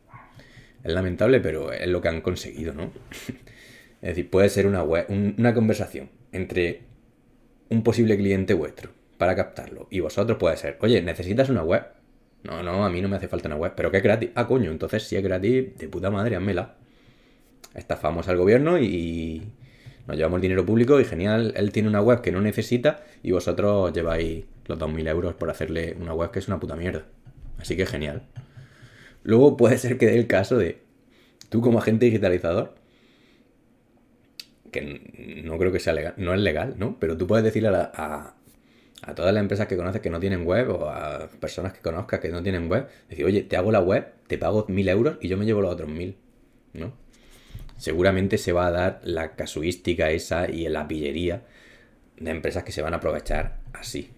Es 0.83 0.93
lamentable, 0.93 1.41
pero 1.41 1.73
es 1.73 1.89
lo 1.89 2.01
que 2.01 2.09
han 2.09 2.21
conseguido, 2.21 2.75
¿no? 2.75 2.85
es 4.03 4.09
decir, 4.09 4.31
puede 4.31 4.49
ser 4.51 4.67
una, 4.67 4.83
web, 4.83 5.07
una 5.09 5.55
conversación 5.55 6.11
entre 6.31 6.83
un 7.71 7.83
posible 7.83 8.17
cliente 8.17 8.55
vuestro 8.55 8.91
para 9.19 9.35
captarlo 9.35 9.89
y 9.91 10.01
vosotros 10.01 10.39
puede 10.39 10.57
ser, 10.57 10.77
oye, 10.81 11.01
¿necesitas 11.03 11.49
una 11.49 11.63
web? 11.63 11.85
No, 12.45 12.63
no, 12.63 12.85
a 12.85 12.91
mí 12.91 13.01
no 13.01 13.09
me 13.09 13.17
hace 13.17 13.29
falta 13.29 13.49
una 13.49 13.57
web, 13.57 13.73
pero 13.75 13.91
que 13.91 13.97
es 13.97 14.03
gratis. 14.03 14.31
Ah, 14.35 14.47
coño, 14.47 14.71
entonces 14.71 15.03
si 15.03 15.17
es 15.17 15.23
gratis, 15.23 15.77
de 15.77 15.89
puta 15.89 16.11
madre, 16.11 16.37
házmela. 16.37 16.77
Estafamos 17.75 18.29
al 18.29 18.37
gobierno 18.37 18.79
y 18.79 19.43
nos 20.07 20.17
llevamos 20.17 20.37
el 20.37 20.43
dinero 20.43 20.67
público 20.67 21.01
y 21.01 21.05
genial, 21.05 21.55
él 21.57 21.73
tiene 21.73 21.89
una 21.89 22.01
web 22.03 22.21
que 22.21 22.31
no 22.31 22.41
necesita 22.41 23.03
y 23.23 23.33
vosotros 23.33 23.93
lleváis 23.93 24.45
los 24.67 24.79
2.000 24.79 25.09
euros 25.09 25.35
por 25.35 25.51
hacerle 25.51 25.97
una 25.99 26.13
web 26.15 26.31
que 26.31 26.39
es 26.39 26.49
una 26.49 26.61
puta 26.61 26.77
mierda. 26.77 27.07
Así 27.59 27.77
que 27.77 27.87
genial. 27.87 28.23
Luego 29.23 29.57
puede 29.57 29.79
ser 29.79 29.97
que 29.97 30.07
dé 30.07 30.19
el 30.19 30.27
caso 30.27 30.59
de 30.59 30.83
tú 31.49 31.63
como 31.63 31.79
agente 31.79 32.07
digitalizador, 32.07 32.75
que 34.71 35.43
no 35.45 35.57
creo 35.57 35.73
que 35.73 35.81
sea 35.81 35.95
legal, 35.95 36.15
no 36.19 36.35
es 36.35 36.41
legal, 36.41 36.75
¿no? 36.79 36.99
Pero 36.99 37.17
tú 37.17 37.27
puedes 37.27 37.45
decirle 37.45 37.71
a, 37.71 38.35
a, 39.07 39.15
todas 39.15 39.33
las 39.35 39.41
empresas 39.41 39.67
que 39.67 39.77
conoces 39.77 40.01
que 40.01 40.11
no 40.11 40.21
tienen 40.21 40.47
web 40.47 40.71
o 40.71 40.89
a 40.89 41.29
personas 41.41 41.73
que 41.73 41.81
conozcas 41.81 42.21
que 42.21 42.29
no 42.29 42.43
tienen 42.43 42.69
web, 42.69 42.89
decir, 43.09 43.25
oye, 43.25 43.43
te 43.43 43.57
hago 43.57 43.73
la 43.73 43.81
web, 43.81 44.13
te 44.27 44.39
pago 44.39 44.67
mil 44.69 44.89
euros 44.89 45.19
y 45.21 45.29
yo 45.29 45.37
me 45.37 45.45
llevo 45.45 45.61
los 45.61 45.73
otros 45.73 45.89
mil, 45.89 46.17
¿no? 46.73 46.93
Seguramente 47.77 48.39
se 48.39 48.53
va 48.53 48.67
a 48.67 48.71
dar 48.71 49.01
la 49.05 49.35
casuística 49.35 50.11
esa 50.11 50.49
y 50.49 50.69
la 50.69 50.87
pillería 50.87 51.43
de 52.19 52.31
empresas 52.31 52.65
que 52.65 52.73
se 52.73 52.83
van 52.83 52.95
a 52.95 52.99
aprovechar 52.99 53.59
así. 53.73 54.11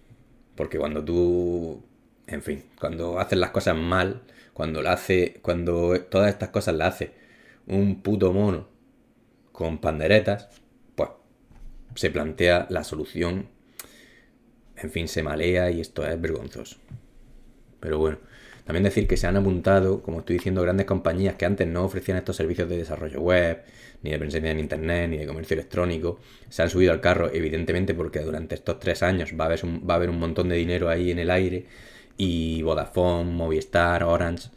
Porque 0.55 0.77
cuando 0.77 1.03
tú, 1.03 1.83
en 2.27 2.41
fin, 2.41 2.63
cuando 2.79 3.19
haces 3.19 3.37
las 3.37 3.51
cosas 3.51 3.75
mal, 3.75 4.21
cuando 4.53 4.81
la 4.81 4.93
hace, 4.93 5.39
cuando 5.41 5.99
todas 6.01 6.29
estas 6.29 6.49
cosas 6.49 6.75
las 6.75 6.95
hace 6.95 7.11
un 7.67 8.01
puto 8.01 8.33
mono 8.33 8.67
con 9.51 9.79
panderetas, 9.79 10.49
pues 10.95 11.09
se 11.95 12.09
plantea 12.09 12.67
la 12.69 12.83
solución, 12.83 13.49
en 14.81 14.91
fin, 14.91 15.07
se 15.07 15.23
malea 15.23 15.71
y 15.71 15.81
esto 15.81 16.05
es 16.05 16.19
vergonzoso. 16.19 16.77
Pero 17.79 17.99
bueno, 17.99 18.17
también 18.65 18.83
decir 18.83 19.07
que 19.07 19.17
se 19.17 19.27
han 19.27 19.37
apuntado, 19.37 20.01
como 20.01 20.19
estoy 20.19 20.37
diciendo, 20.37 20.61
grandes 20.61 20.85
compañías 20.85 21.35
que 21.35 21.45
antes 21.45 21.67
no 21.67 21.85
ofrecían 21.85 22.17
estos 22.17 22.35
servicios 22.35 22.67
de 22.67 22.77
desarrollo 22.77 23.21
web, 23.21 23.63
ni 24.03 24.11
de 24.11 24.19
presencia 24.19 24.51
en 24.51 24.59
internet, 24.59 25.09
ni 25.09 25.17
de 25.17 25.25
comercio 25.25 25.55
electrónico. 25.55 26.19
Se 26.49 26.63
han 26.63 26.69
subido 26.69 26.91
al 26.91 27.01
carro, 27.01 27.31
evidentemente, 27.33 27.93
porque 27.93 28.19
durante 28.19 28.55
estos 28.55 28.79
tres 28.79 29.03
años 29.03 29.33
va 29.39 29.45
a 29.45 29.95
haber 29.95 30.09
un, 30.09 30.19
montón 30.19 30.49
de 30.49 30.55
dinero 30.57 30.89
ahí 30.89 31.11
en 31.11 31.19
el 31.19 31.31
aire 31.31 31.65
y 32.17 32.61
Vodafone, 32.61 33.31
Movistar, 33.31 34.03
Orange, 34.03 34.49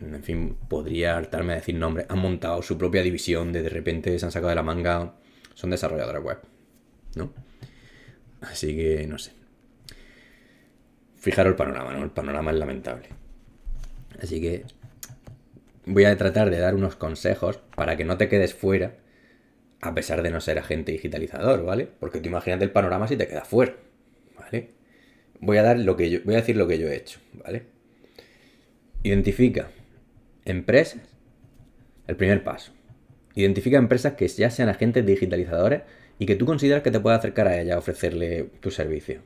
en 0.00 0.22
fin, 0.22 0.56
podría 0.68 1.16
hartarme 1.16 1.54
a 1.54 1.56
decir 1.56 1.74
nombres, 1.74 2.06
han 2.08 2.18
montado 2.18 2.62
su 2.62 2.78
propia 2.78 3.02
división 3.02 3.52
de 3.52 3.62
de 3.62 3.68
repente 3.68 4.16
se 4.18 4.24
han 4.24 4.32
sacado 4.32 4.50
de 4.50 4.54
la 4.54 4.62
manga, 4.62 5.14
son 5.54 5.70
desarrolladores 5.70 6.22
web, 6.22 6.38
¿no? 7.16 7.32
Así 8.40 8.76
que 8.76 9.06
no 9.06 9.18
sé. 9.18 9.32
Fijaros 11.16 11.50
el 11.50 11.56
panorama, 11.56 11.92
¿no? 11.92 12.04
El 12.04 12.10
panorama 12.10 12.50
es 12.50 12.56
lamentable. 12.58 13.08
Así 14.22 14.40
que 14.40 14.64
voy 15.86 16.04
a 16.04 16.16
tratar 16.16 16.50
de 16.50 16.58
dar 16.58 16.74
unos 16.74 16.96
consejos 16.96 17.58
para 17.74 17.96
que 17.96 18.04
no 18.04 18.16
te 18.16 18.28
quedes 18.28 18.54
fuera 18.54 18.96
a 19.80 19.94
pesar 19.94 20.22
de 20.22 20.30
no 20.30 20.40
ser 20.40 20.58
agente 20.58 20.92
digitalizador, 20.92 21.64
¿vale? 21.64 21.88
Porque 22.00 22.20
tú 22.20 22.28
imagínate 22.28 22.64
el 22.64 22.72
panorama 22.72 23.06
si 23.06 23.16
te 23.16 23.28
quedas 23.28 23.46
fuera, 23.46 23.76
¿vale? 24.36 24.78
voy 25.40 25.56
a 25.56 25.62
dar 25.62 25.78
lo 25.78 25.96
que 25.96 26.10
yo, 26.10 26.20
voy 26.24 26.34
a 26.34 26.38
decir 26.38 26.56
lo 26.56 26.66
que 26.66 26.78
yo 26.78 26.88
he 26.88 26.96
hecho, 26.96 27.20
¿vale? 27.32 27.64
Identifica 29.02 29.70
empresas, 30.44 31.02
el 32.06 32.16
primer 32.16 32.42
paso. 32.42 32.72
Identifica 33.34 33.78
empresas 33.78 34.14
que 34.14 34.26
ya 34.26 34.50
sean 34.50 34.68
agentes 34.68 35.06
digitalizadores 35.06 35.82
y 36.18 36.26
que 36.26 36.36
tú 36.36 36.46
consideras 36.46 36.82
que 36.82 36.90
te 36.90 37.00
pueda 37.00 37.16
acercar 37.16 37.48
a 37.48 37.60
ella, 37.60 37.78
ofrecerle 37.78 38.50
tu 38.60 38.70
servicio. 38.70 39.20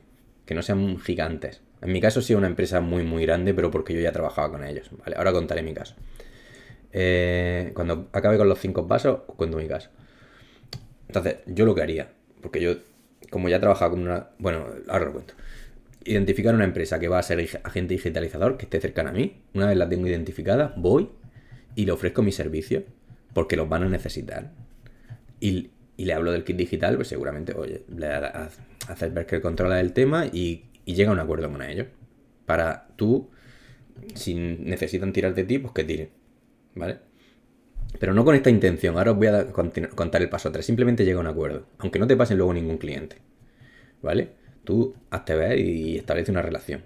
Que 0.45 0.53
no 0.53 0.61
sean 0.61 0.99
gigantes. 0.99 1.61
En 1.81 1.91
mi 1.91 2.01
caso 2.01 2.21
sí 2.21 2.35
una 2.35 2.47
empresa 2.47 2.81
muy 2.81 3.03
muy 3.03 3.25
grande, 3.25 3.53
pero 3.53 3.71
porque 3.71 3.93
yo 3.93 4.01
ya 4.01 4.11
trabajaba 4.11 4.51
con 4.51 4.63
ellos. 4.63 4.89
¿vale? 4.91 5.15
Ahora 5.15 5.31
contaré 5.31 5.63
mi 5.63 5.73
caso. 5.73 5.95
Eh, 6.91 7.71
cuando 7.73 8.09
acabe 8.11 8.37
con 8.37 8.47
los 8.49 8.59
cinco 8.59 8.87
pasos, 8.87 9.21
os 9.27 9.35
cuento 9.35 9.57
mi 9.57 9.67
caso. 9.67 9.89
Entonces, 11.07 11.37
yo 11.45 11.65
lo 11.65 11.75
que 11.75 11.81
haría, 11.81 12.09
porque 12.41 12.61
yo, 12.61 12.75
como 13.29 13.49
ya 13.49 13.59
trabajaba 13.59 13.91
con 13.91 14.01
una... 14.01 14.29
Bueno, 14.37 14.65
ahora 14.87 15.05
lo 15.05 15.13
cuento 15.13 15.33
identificar 16.05 16.53
una 16.53 16.63
empresa 16.63 16.99
que 16.99 17.07
va 17.07 17.19
a 17.19 17.23
ser 17.23 17.61
agente 17.63 17.93
digitalizador, 17.93 18.57
que 18.57 18.65
esté 18.65 18.79
cercana 18.79 19.11
a 19.11 19.13
mí. 19.13 19.41
Una 19.53 19.67
vez 19.67 19.77
la 19.77 19.89
tengo 19.89 20.07
identificada, 20.07 20.73
voy 20.77 21.09
y 21.75 21.85
le 21.85 21.91
ofrezco 21.91 22.21
mi 22.21 22.31
servicio, 22.31 22.83
porque 23.33 23.55
los 23.55 23.69
van 23.69 23.83
a 23.83 23.89
necesitar. 23.89 24.51
Y, 25.39 25.71
le 25.97 26.13
hablo 26.13 26.31
del 26.31 26.43
kit 26.43 26.57
digital, 26.57 26.95
pues 26.95 27.07
seguramente, 27.07 27.53
oye, 27.53 27.83
le 27.95 28.07
haces 28.07 29.13
ver 29.13 29.25
que 29.25 29.41
controla 29.41 29.79
el 29.79 29.93
tema 29.93 30.25
y, 30.25 30.65
llega 30.85 31.11
a 31.11 31.13
un 31.13 31.19
acuerdo 31.19 31.51
con 31.51 31.61
ellos. 31.61 31.87
Para 32.45 32.87
tú, 32.95 33.29
si 34.15 34.33
necesitan 34.33 35.13
tirar 35.13 35.33
de 35.33 35.43
ti, 35.43 35.59
pues 35.59 35.73
que 35.73 35.83
tiren. 35.83 36.09
¿Vale? 36.75 36.99
Pero 37.99 38.13
no 38.13 38.25
con 38.25 38.35
esta 38.35 38.49
intención. 38.49 38.97
Ahora 38.97 39.11
os 39.11 39.17
voy 39.17 39.27
a 39.27 39.51
contar 39.51 40.21
el 40.21 40.29
paso 40.29 40.51
3. 40.51 40.65
Simplemente 40.65 41.05
llega 41.05 41.17
a 41.17 41.21
un 41.21 41.27
acuerdo. 41.27 41.67
Aunque 41.77 41.99
no 41.99 42.07
te 42.07 42.17
pasen 42.17 42.37
luego 42.37 42.53
ningún 42.53 42.77
cliente. 42.77 43.17
¿Vale? 44.01 44.31
Tú 44.63 44.95
hazte 45.11 45.35
ver 45.35 45.59
y 45.59 45.97
establece 45.97 46.31
una 46.31 46.41
relación. 46.41 46.83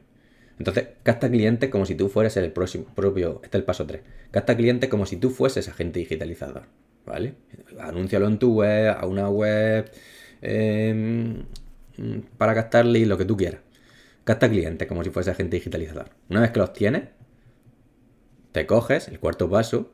Entonces, 0.60 0.88
capta 1.04 1.30
clientes 1.30 1.70
como 1.70 1.86
si 1.86 1.96
tú 1.96 2.10
fueras 2.10 2.36
el 2.38 2.52
próximo, 2.52 2.86
propio, 2.96 3.42
este 3.44 3.58
es 3.58 3.62
el 3.62 3.66
paso 3.66 3.86
3. 3.86 4.02
Capta 4.32 4.58
clientes 4.58 4.90
como 4.90 5.06
si 5.06 5.18
tú 5.18 5.30
fueses 5.30 5.70
agente 5.70 6.00
digitalizador, 6.00 6.64
¿vale? 7.08 7.36
Anúncialo 7.80 8.28
en 8.28 8.40
tu 8.40 8.54
web, 8.54 8.96
a 9.00 9.06
una 9.08 9.30
web, 9.30 9.90
em, 10.42 11.46
para 12.38 12.54
captarle 12.54 13.06
lo 13.06 13.18
que 13.18 13.26
tú 13.26 13.38
quieras. 13.38 13.62
Capta 14.24 14.50
clientes 14.50 14.88
como 14.88 15.04
si 15.04 15.10
fuese 15.10 15.32
agente 15.32 15.58
digitalizador. 15.58 16.10
Una 16.30 16.42
vez 16.42 16.52
que 16.52 16.60
los 16.60 16.74
tienes, 16.74 17.04
te 18.52 18.66
coges, 18.68 19.08
el 19.08 19.20
cuarto 19.20 19.50
paso, 19.50 19.92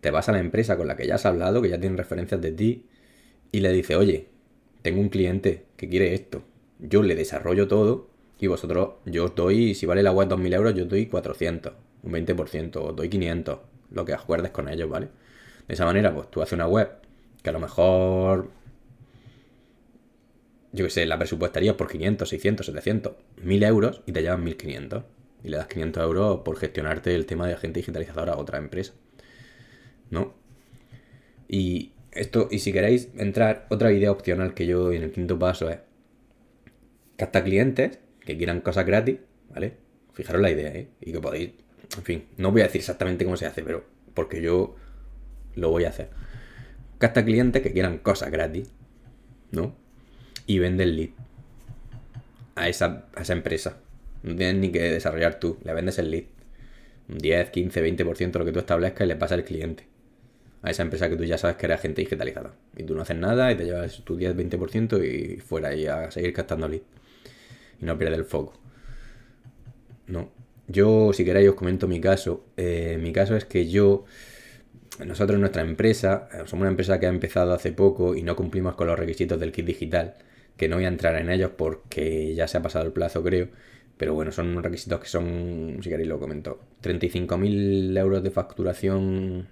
te 0.00 0.10
vas 0.10 0.28
a 0.28 0.32
la 0.32 0.40
empresa 0.40 0.76
con 0.76 0.86
la 0.88 0.96
que 0.96 1.06
ya 1.06 1.16
has 1.16 1.26
hablado, 1.26 1.62
que 1.62 1.68
ya 1.70 1.80
tiene 1.80 1.96
referencias 1.96 2.40
de 2.40 2.52
ti, 2.52 2.86
y 3.52 3.60
le 3.60 3.72
dices, 3.72 3.96
oye, 3.96 4.28
tengo 4.82 5.00
un 5.00 5.08
cliente 5.08 5.66
que 5.76 5.88
quiere 5.88 6.14
esto 6.14 6.44
yo 6.82 7.02
le 7.02 7.14
desarrollo 7.14 7.68
todo 7.68 8.10
y 8.38 8.48
vosotros, 8.48 8.94
yo 9.06 9.26
os 9.26 9.34
doy, 9.36 9.74
si 9.74 9.86
vale 9.86 10.02
la 10.02 10.10
web 10.10 10.28
2.000 10.28 10.52
euros, 10.54 10.74
yo 10.74 10.84
doy 10.84 11.06
400, 11.06 11.72
un 12.02 12.12
20%, 12.12 12.76
os 12.76 12.96
doy 12.96 13.08
500, 13.08 13.58
lo 13.92 14.04
que 14.04 14.14
acuerdes 14.14 14.50
con 14.50 14.68
ellos, 14.68 14.90
¿vale? 14.90 15.08
De 15.68 15.74
esa 15.74 15.84
manera, 15.84 16.14
pues 16.14 16.30
tú 16.30 16.42
haces 16.42 16.54
una 16.54 16.66
web 16.66 16.90
que 17.42 17.50
a 17.50 17.52
lo 17.52 17.60
mejor, 17.60 18.50
yo 20.72 20.84
qué 20.84 20.90
sé, 20.90 21.06
la 21.06 21.18
presupuestarías 21.18 21.74
por 21.74 21.90
500, 21.90 22.28
600, 22.28 22.66
700, 22.66 23.12
1.000 23.42 23.66
euros 23.66 24.02
y 24.06 24.12
te 24.12 24.22
llevan 24.22 24.44
1.500. 24.44 25.04
Y 25.44 25.48
le 25.48 25.56
das 25.56 25.66
500 25.66 26.02
euros 26.04 26.40
por 26.44 26.56
gestionarte 26.56 27.14
el 27.14 27.26
tema 27.26 27.46
de 27.46 27.54
agente 27.54 27.80
digitalizador 27.80 28.30
a 28.30 28.36
otra 28.36 28.58
empresa. 28.58 28.92
¿No? 30.10 30.34
Y 31.48 31.92
esto, 32.12 32.48
y 32.50 32.60
si 32.60 32.72
queréis 32.72 33.08
entrar, 33.16 33.66
otra 33.70 33.92
idea 33.92 34.12
opcional 34.12 34.54
que 34.54 34.66
yo 34.66 34.92
en 34.92 35.02
el 35.02 35.12
quinto 35.12 35.38
paso 35.38 35.68
es 35.68 35.78
capta 37.16 37.42
clientes 37.42 37.98
que 38.20 38.36
quieran 38.36 38.60
cosas 38.60 38.86
gratis, 38.86 39.18
¿vale? 39.52 39.74
Fijaros 40.12 40.42
la 40.42 40.50
idea, 40.50 40.70
¿eh? 40.70 40.88
Y 41.00 41.12
que 41.12 41.20
podéis, 41.20 41.52
en 41.96 42.02
fin, 42.04 42.24
no 42.36 42.52
voy 42.52 42.60
a 42.60 42.64
decir 42.64 42.80
exactamente 42.80 43.24
cómo 43.24 43.36
se 43.36 43.46
hace, 43.46 43.62
pero 43.62 43.84
porque 44.14 44.40
yo 44.40 44.76
lo 45.54 45.70
voy 45.70 45.84
a 45.84 45.90
hacer. 45.90 46.10
Capta 46.98 47.24
clientes 47.24 47.62
que 47.62 47.72
quieran 47.72 47.98
cosas 47.98 48.30
gratis, 48.30 48.70
¿no? 49.50 49.74
Y 50.46 50.58
vende 50.58 50.84
el 50.84 50.96
lead 50.96 51.10
a 52.54 52.68
esa, 52.68 53.06
a 53.14 53.22
esa 53.22 53.32
empresa. 53.32 53.78
No 54.22 54.36
tienes 54.36 54.56
ni 54.56 54.70
que 54.70 54.80
desarrollar 54.82 55.40
tú, 55.40 55.58
le 55.64 55.72
vendes 55.74 55.98
el 55.98 56.10
lead. 56.10 56.24
Un 57.08 57.18
10, 57.18 57.50
15, 57.50 58.04
20% 58.04 58.38
lo 58.38 58.44
que 58.44 58.52
tú 58.52 58.60
establezcas 58.60 59.04
y 59.04 59.08
le 59.08 59.16
pasa 59.16 59.34
al 59.34 59.44
cliente. 59.44 59.86
A 60.62 60.70
esa 60.70 60.82
empresa 60.82 61.08
que 61.08 61.16
tú 61.16 61.24
ya 61.24 61.38
sabes 61.38 61.56
que 61.56 61.66
era 61.66 61.76
gente 61.78 62.02
digitalizada. 62.02 62.54
Y 62.76 62.84
tú 62.84 62.94
no 62.94 63.02
haces 63.02 63.16
nada 63.16 63.50
y 63.50 63.56
te 63.56 63.64
llevas 63.64 64.02
tu 64.04 64.16
10, 64.16 64.36
20% 64.36 65.04
y 65.04 65.40
fuera 65.40 65.74
y 65.74 65.86
a 65.86 66.10
seguir 66.10 66.32
captando 66.32 66.68
lead 66.68 66.82
y 67.82 67.84
no 67.84 67.98
pierde 67.98 68.16
el 68.16 68.24
foco. 68.24 68.54
No. 70.06 70.30
Yo, 70.68 71.12
si 71.12 71.24
queréis, 71.24 71.50
os 71.50 71.56
comento 71.56 71.88
mi 71.88 72.00
caso. 72.00 72.46
Eh, 72.56 72.98
mi 73.02 73.12
caso 73.12 73.36
es 73.36 73.44
que 73.44 73.68
yo, 73.68 74.04
nosotros, 75.04 75.38
nuestra 75.38 75.62
empresa, 75.62 76.28
eh, 76.32 76.36
somos 76.46 76.62
una 76.62 76.70
empresa 76.70 77.00
que 77.00 77.06
ha 77.06 77.08
empezado 77.08 77.52
hace 77.52 77.72
poco 77.72 78.14
y 78.14 78.22
no 78.22 78.36
cumplimos 78.36 78.74
con 78.74 78.86
los 78.86 78.98
requisitos 78.98 79.38
del 79.40 79.52
kit 79.52 79.66
digital, 79.66 80.14
que 80.56 80.68
no 80.68 80.76
voy 80.76 80.84
a 80.84 80.88
entrar 80.88 81.16
en 81.16 81.30
ellos 81.30 81.52
porque 81.56 82.34
ya 82.34 82.46
se 82.48 82.58
ha 82.58 82.62
pasado 82.62 82.84
el 82.84 82.92
plazo, 82.92 83.22
creo. 83.22 83.48
Pero 83.96 84.14
bueno, 84.14 84.32
son 84.32 84.48
unos 84.48 84.64
requisitos 84.64 85.00
que 85.00 85.06
son, 85.06 85.78
si 85.82 85.88
queréis 85.88 86.08
lo 86.08 86.18
comento, 86.18 86.60
35.000 86.82 87.98
euros 87.98 88.22
de 88.22 88.30
facturación 88.30 89.48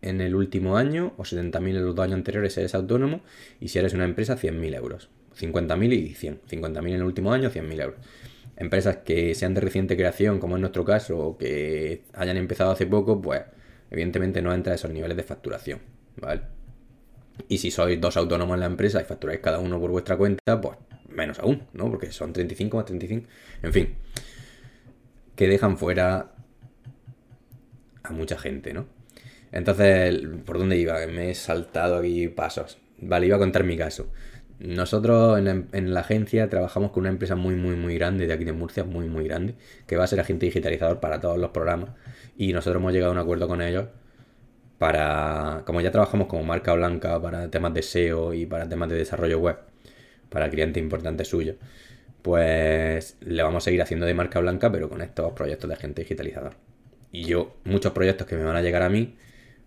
en 0.00 0.20
el 0.20 0.34
último 0.34 0.76
año 0.76 1.14
o 1.16 1.22
70.000 1.22 1.68
en 1.68 1.84
los 1.84 1.94
dos 1.94 2.04
años 2.04 2.16
anteriores 2.16 2.52
si 2.52 2.60
eres 2.60 2.74
autónomo 2.74 3.22
y 3.60 3.68
si 3.68 3.78
eres 3.78 3.94
una 3.94 4.04
empresa 4.04 4.36
100.000 4.36 4.76
euros. 4.76 5.08
50.000 5.38 5.92
y 5.92 6.14
100. 6.14 6.40
50.000 6.48 6.88
en 6.88 6.94
el 6.94 7.02
último 7.02 7.32
año, 7.32 7.50
100.000 7.50 7.82
euros. 7.82 8.00
Empresas 8.56 8.98
que 8.98 9.34
sean 9.34 9.54
de 9.54 9.60
reciente 9.60 9.96
creación, 9.96 10.38
como 10.38 10.56
en 10.56 10.60
nuestro 10.60 10.84
caso, 10.84 11.18
o 11.18 11.38
que 11.38 12.04
hayan 12.12 12.36
empezado 12.36 12.70
hace 12.70 12.86
poco, 12.86 13.20
pues 13.20 13.42
evidentemente 13.90 14.42
no 14.42 14.52
entra 14.52 14.72
a 14.72 14.76
esos 14.76 14.90
niveles 14.90 15.16
de 15.16 15.22
facturación, 15.22 15.80
¿vale? 16.16 16.42
Y 17.48 17.58
si 17.58 17.70
sois 17.70 18.00
dos 18.00 18.16
autónomos 18.16 18.54
en 18.54 18.60
la 18.60 18.66
empresa 18.66 19.00
y 19.00 19.04
facturáis 19.04 19.40
cada 19.40 19.58
uno 19.58 19.80
por 19.80 19.90
vuestra 19.90 20.16
cuenta, 20.16 20.60
pues 20.60 20.78
menos 21.08 21.38
aún, 21.38 21.66
¿no? 21.72 21.90
Porque 21.90 22.10
son 22.12 22.32
35 22.32 22.76
más 22.76 22.86
35. 22.86 23.28
En 23.62 23.72
fin, 23.72 23.94
que 25.34 25.48
dejan 25.48 25.76
fuera 25.76 26.32
a 28.02 28.12
mucha 28.12 28.38
gente, 28.38 28.72
¿no? 28.72 28.86
Entonces, 29.52 30.20
¿por 30.44 30.58
dónde 30.58 30.76
iba? 30.76 31.06
Me 31.06 31.30
he 31.30 31.34
saltado 31.34 31.96
aquí 31.96 32.28
pasos. 32.28 32.78
Vale, 32.98 33.26
iba 33.26 33.36
a 33.36 33.38
contar 33.38 33.64
mi 33.64 33.76
caso. 33.76 34.10
Nosotros 34.64 35.38
en 35.38 35.94
la, 35.94 36.00
agencia 36.00 36.48
trabajamos 36.48 36.90
con 36.90 37.02
una 37.02 37.10
empresa 37.10 37.36
muy, 37.36 37.54
muy, 37.54 37.76
muy 37.76 37.96
grande 37.96 38.26
de 38.26 38.32
aquí 38.32 38.44
de 38.44 38.54
Murcia, 38.54 38.82
muy, 38.84 39.08
muy 39.08 39.24
grande, 39.24 39.56
que 39.86 39.96
va 39.96 40.04
a 40.04 40.06
ser 40.06 40.20
agente 40.20 40.46
digitalizador 40.46 41.00
para 41.00 41.20
todos 41.20 41.38
los 41.38 41.50
programas. 41.50 41.90
Y 42.38 42.52
nosotros 42.54 42.80
hemos 42.80 42.94
llegado 42.94 43.10
a 43.10 43.14
un 43.14 43.18
acuerdo 43.18 43.46
con 43.46 43.60
ellos 43.60 43.88
para, 44.78 45.62
como 45.66 45.82
ya 45.82 45.90
trabajamos 45.90 46.28
como 46.28 46.44
marca 46.44 46.72
blanca 46.72 47.20
para 47.20 47.50
temas 47.50 47.74
de 47.74 47.82
SEO 47.82 48.32
y 48.32 48.46
para 48.46 48.66
temas 48.66 48.88
de 48.88 48.96
desarrollo 48.96 49.38
web, 49.38 49.58
para 50.30 50.48
clientes 50.48 50.82
importantes 50.82 51.28
suyos, 51.28 51.56
pues 52.22 53.18
le 53.20 53.42
vamos 53.42 53.64
a 53.64 53.66
seguir 53.66 53.82
haciendo 53.82 54.06
de 54.06 54.14
marca 54.14 54.40
blanca, 54.40 54.72
pero 54.72 54.88
con 54.88 55.02
estos 55.02 55.32
proyectos 55.34 55.68
de 55.68 55.74
agente 55.74 56.02
digitalizador. 56.02 56.54
Y 57.12 57.24
yo, 57.24 57.56
muchos 57.64 57.92
proyectos 57.92 58.26
que 58.26 58.36
me 58.36 58.44
van 58.44 58.56
a 58.56 58.62
llegar 58.62 58.82
a 58.82 58.88
mí, 58.88 59.16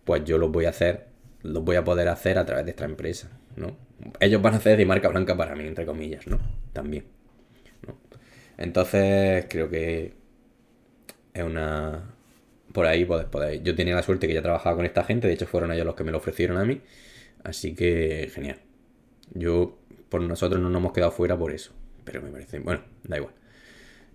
pues 0.06 0.24
yo 0.26 0.40
los 0.40 0.52
voy 0.52 0.66
a 0.66 0.70
hacer, 0.70 1.08
los 1.44 1.64
voy 1.64 1.76
a 1.76 1.84
poder 1.84 2.08
hacer 2.10 2.38
a 2.38 2.46
través 2.46 2.66
de 2.66 2.72
esta 2.72 2.86
empresa, 2.86 3.30
¿no? 3.56 3.78
Ellos 4.20 4.42
van 4.42 4.54
a 4.54 4.58
hacer 4.58 4.78
de 4.78 4.86
marca 4.86 5.10
blanca 5.10 5.36
para 5.36 5.56
mí, 5.56 5.66
entre 5.66 5.86
comillas, 5.86 6.28
¿no? 6.28 6.40
También. 6.74 7.06
Entonces, 8.58 9.46
creo 9.50 9.70
que 9.70 10.14
es 11.34 11.44
una, 11.44 12.16
por 12.74 12.86
ahí 12.86 13.06
podéis, 13.06 13.62
Yo 13.64 13.76
tenía 13.76 13.96
la 13.96 14.04
suerte 14.04 14.28
que 14.28 14.34
ya 14.34 14.42
trabajaba 14.42 14.76
con 14.76 14.86
esta 14.86 15.04
gente, 15.04 15.28
de 15.28 15.34
hecho 15.34 15.46
fueron 15.48 15.72
ellos 15.72 15.86
los 15.86 15.96
que 15.96 16.04
me 16.04 16.12
lo 16.12 16.18
ofrecieron 16.18 16.58
a 16.58 16.66
mí, 16.66 16.82
así 17.44 17.76
que 17.76 18.30
genial. 18.34 18.60
Yo, 19.34 19.78
por 20.10 20.22
nosotros 20.22 20.62
no 20.62 20.70
nos 20.70 20.80
hemos 20.80 20.94
quedado 20.94 21.12
fuera 21.12 21.38
por 21.38 21.52
eso, 21.52 21.74
pero 22.04 22.22
me 22.22 22.30
parece, 22.30 22.60
bueno, 22.60 22.82
da 23.04 23.18
igual. 23.18 23.34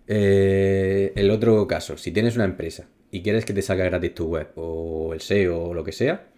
Eh, 0.08 1.12
el 1.14 1.30
otro 1.30 1.66
caso, 1.66 1.96
si 1.96 2.10
tienes 2.10 2.34
una 2.36 2.44
empresa 2.44 2.88
y 3.10 3.22
quieres 3.22 3.44
que 3.44 3.52
te 3.52 3.62
salga 3.62 3.84
gratis 3.84 4.14
tu 4.14 4.26
web 4.26 4.48
o 4.56 5.14
el 5.14 5.20
SEO 5.20 5.62
o 5.64 5.74
lo 5.74 5.84
que 5.84 5.92
sea, 5.92 6.31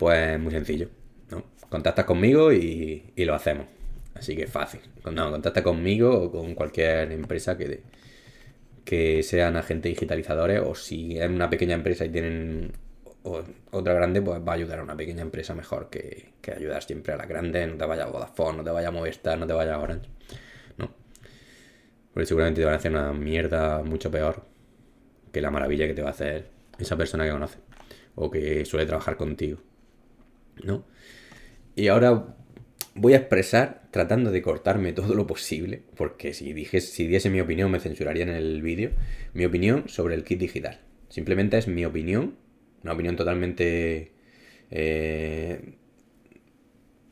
pues 0.00 0.40
muy 0.40 0.50
sencillo, 0.50 0.88
¿no? 1.30 1.44
Contactas 1.68 2.06
conmigo 2.06 2.54
y, 2.54 3.12
lo 3.18 3.34
hacemos. 3.34 3.66
Así 4.14 4.34
que 4.34 4.46
fácil. 4.46 4.80
No, 5.12 5.30
contacta 5.30 5.62
conmigo 5.62 6.10
o 6.22 6.32
con 6.32 6.54
cualquier 6.54 7.12
empresa 7.12 7.58
que, 7.58 7.82
que 8.82 9.22
sean 9.22 9.56
agentes 9.56 9.90
digitalizadores 9.90 10.62
o 10.64 10.74
si 10.74 11.18
es 11.18 11.28
una 11.28 11.50
pequeña 11.50 11.74
empresa 11.74 12.06
y 12.06 12.08
tienen 12.08 12.72
otra 13.72 13.92
grande, 13.92 14.22
pues 14.22 14.40
va 14.40 14.52
a 14.52 14.54
ayudar 14.54 14.78
a 14.78 14.84
una 14.84 14.96
pequeña 14.96 15.20
empresa 15.20 15.54
mejor 15.54 15.90
que, 15.90 16.32
ayudar 16.56 16.82
siempre 16.82 17.12
a 17.12 17.18
la 17.18 17.26
grande. 17.26 17.66
No 17.66 17.76
te 17.76 17.84
vaya 17.84 18.04
a 18.04 18.06
Vodafone, 18.06 18.56
no 18.56 18.64
te 18.64 18.70
vaya 18.70 18.88
a 18.88 18.92
Movistar, 18.92 19.38
no 19.38 19.46
te 19.46 19.52
vaya 19.52 19.74
a 19.74 19.80
Orange. 19.80 20.08
No. 20.78 20.90
Porque 22.14 22.24
seguramente 22.24 22.62
te 22.62 22.64
van 22.64 22.74
a 22.74 22.78
hacer 22.78 22.90
una 22.90 23.12
mierda 23.12 23.82
mucho 23.82 24.10
peor 24.10 24.46
que 25.30 25.42
la 25.42 25.50
maravilla 25.50 25.86
que 25.86 25.92
te 25.92 26.00
va 26.00 26.08
a 26.08 26.12
hacer 26.12 26.48
esa 26.78 26.96
persona 26.96 27.26
que 27.26 27.32
conoce 27.32 27.58
o 28.14 28.30
que 28.30 28.64
suele 28.64 28.86
trabajar 28.86 29.18
contigo. 29.18 29.58
¿No? 30.64 30.84
Y 31.74 31.88
ahora 31.88 32.36
voy 32.94 33.14
a 33.14 33.16
expresar 33.16 33.88
tratando 33.90 34.30
de 34.30 34.42
cortarme 34.42 34.92
todo 34.92 35.14
lo 35.14 35.26
posible, 35.26 35.82
porque 35.96 36.34
si, 36.34 36.52
dije, 36.52 36.80
si 36.80 37.06
diese 37.06 37.30
mi 37.30 37.40
opinión 37.40 37.70
me 37.70 37.80
censurarían 37.80 38.28
en 38.28 38.36
el 38.36 38.62
vídeo, 38.62 38.90
mi 39.34 39.44
opinión 39.44 39.88
sobre 39.88 40.14
el 40.14 40.24
kit 40.24 40.38
digital. 40.38 40.80
Simplemente 41.08 41.58
es 41.58 41.66
mi 41.66 41.84
opinión, 41.84 42.36
una 42.82 42.92
opinión 42.92 43.16
totalmente 43.16 44.12
eh, 44.70 45.74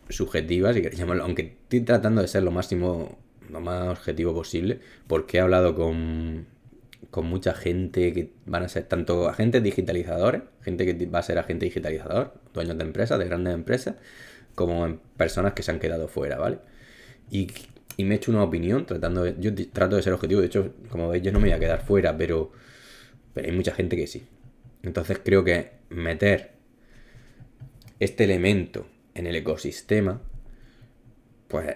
subjetiva, 0.09 0.73
si 0.73 0.83
queréis 0.83 1.01
llamarlo, 1.01 1.25
aunque 1.25 1.57
estoy 1.63 1.81
tratando 1.81 2.23
de 2.23 2.29
ser 2.29 2.43
lo 2.43 2.51
máximo, 2.51 3.19
lo 3.51 3.61
más 3.61 3.89
objetivo 3.89 4.35
posible, 4.35 4.81
porque 5.07 5.39
he 5.39 5.41
hablado 5.41 5.75
con, 5.75 6.47
con 7.11 7.27
mucha 7.27 7.55
gente 7.55 8.13
que 8.13 8.33
van 8.47 8.65
a 8.65 8.69
ser 8.69 8.85
tanto 8.85 9.29
agentes 9.29 9.63
digitalizadores, 9.63 10.43
gente 10.63 10.85
que 10.85 11.07
va 11.07 11.21
a 11.21 11.23
ser 11.23 11.39
agente 11.39 11.65
digitalizador, 11.65 12.35
dueños 12.53 12.77
de 12.77 12.85
empresas, 12.85 13.19
de 13.19 13.25
grandes 13.25 13.55
empresas, 13.55 13.95
como 14.55 14.99
personas 15.17 15.55
que 15.55 15.63
se 15.63 15.71
han 15.71 15.79
quedado 15.79 16.09
fuera, 16.09 16.39
¿vale? 16.39 16.59
Y, 17.31 17.49
me 17.99 18.15
he 18.15 18.17
hecho 18.17 18.31
una 18.31 18.45
opinión 18.45 18.87
tratando 18.87 19.25
de, 19.25 19.35
yo 19.41 19.53
trato 19.73 19.97
de 19.97 20.03
ser 20.03 20.13
objetivo, 20.13 20.41
de 20.41 20.47
hecho, 20.47 20.73
como 20.89 21.09
veis, 21.09 21.23
yo 21.23 21.33
no 21.33 21.41
me 21.41 21.49
voy 21.49 21.57
a 21.57 21.59
quedar 21.59 21.85
fuera, 21.85 22.17
pero, 22.17 22.53
pero 23.35 23.49
hay 23.49 23.53
mucha 23.53 23.73
gente 23.73 23.97
que 23.97 24.07
sí. 24.07 24.27
Entonces 24.83 25.21
creo 25.25 25.43
que 25.43 25.73
meter 25.89 26.53
este 27.99 28.25
elemento 28.25 28.87
en 29.15 29.27
el 29.27 29.35
ecosistema, 29.35 30.21
pues 31.49 31.67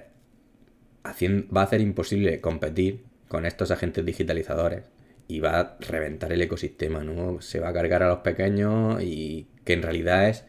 va 1.04 1.60
a 1.60 1.64
hacer 1.64 1.80
imposible 1.80 2.40
competir 2.40 3.02
con 3.26 3.44
estos 3.46 3.72
agentes 3.72 4.04
digitalizadores 4.04 4.84
y 5.28 5.40
va 5.40 5.60
a 5.60 5.76
reventar 5.80 6.32
el 6.32 6.42
ecosistema, 6.42 7.04
¿no? 7.04 7.40
Se 7.40 7.60
va 7.60 7.68
a 7.68 7.72
cargar 7.72 8.02
a 8.02 8.08
los 8.08 8.18
pequeños 8.18 9.02
y 9.02 9.48
que 9.64 9.72
en 9.72 9.82
realidad 9.82 10.28
es 10.28 10.44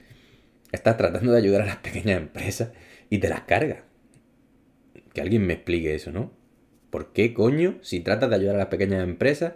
estás 0.72 0.98
tratando 0.98 1.32
de 1.32 1.38
ayudar 1.38 1.62
a 1.62 1.66
las 1.66 1.78
pequeñas 1.78 2.18
empresas 2.20 2.72
y 3.10 3.20
te 3.20 3.30
las 3.30 3.42
cargas. 3.42 3.84
Que 5.14 5.22
alguien 5.22 5.46
me 5.46 5.54
explique 5.54 5.94
eso, 5.94 6.12
¿no? 6.12 6.34
¿Por 6.90 7.14
qué 7.14 7.34
coño, 7.34 7.78
si 7.82 8.02
tratas 8.02 8.30
de 8.30 8.36
ayudar 8.36 8.56
a 8.56 8.60
las 8.60 8.68
pequeñas 8.68 9.04
empresas, 9.04 9.54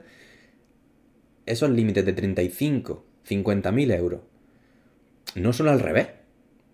esos 1.46 1.70
límites 1.70 2.06
de 2.06 2.14
35, 2.14 3.06
50 3.24 3.72
mil 3.72 3.92
euros 3.92 4.22
no 5.36 5.54
son 5.54 5.68
al 5.68 5.80
revés? 5.80 6.08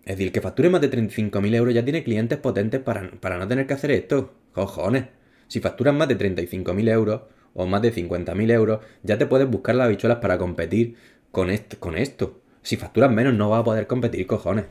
Es 0.05 0.15
decir, 0.15 0.27
el 0.27 0.33
que 0.33 0.41
facture 0.41 0.69
más 0.69 0.81
de 0.81 0.89
35 0.89 1.41
mil 1.41 1.55
euros 1.55 1.73
ya 1.73 1.83
tiene 1.83 2.03
clientes 2.03 2.37
potentes 2.37 2.81
para, 2.81 3.09
para, 3.21 3.37
no 3.37 3.47
tener 3.47 3.65
que 3.65 3.73
hacer 3.73 3.91
esto. 3.91 4.35
Cojones. 4.51 5.05
Si 5.47 5.61
facturas 5.61 5.93
más 5.93 6.09
de 6.09 6.15
35 6.15 6.73
mil 6.73 6.89
euros 6.89 7.21
o 7.53 7.65
más 7.65 7.81
de 7.81 7.91
50 7.91 8.33
mil 8.35 8.51
euros, 8.51 8.79
ya 9.03 9.17
te 9.17 9.25
puedes 9.25 9.49
buscar 9.49 9.75
las 9.75 9.85
habichuelas 9.85 10.19
para 10.19 10.37
competir 10.37 10.95
con, 11.31 11.49
con 11.79 11.97
esto. 11.97 12.41
Si 12.61 12.77
facturas 12.77 13.11
menos 13.11 13.33
no 13.33 13.49
vas 13.49 13.61
a 13.61 13.63
poder 13.63 13.87
competir, 13.87 14.25
cojones. 14.27 14.65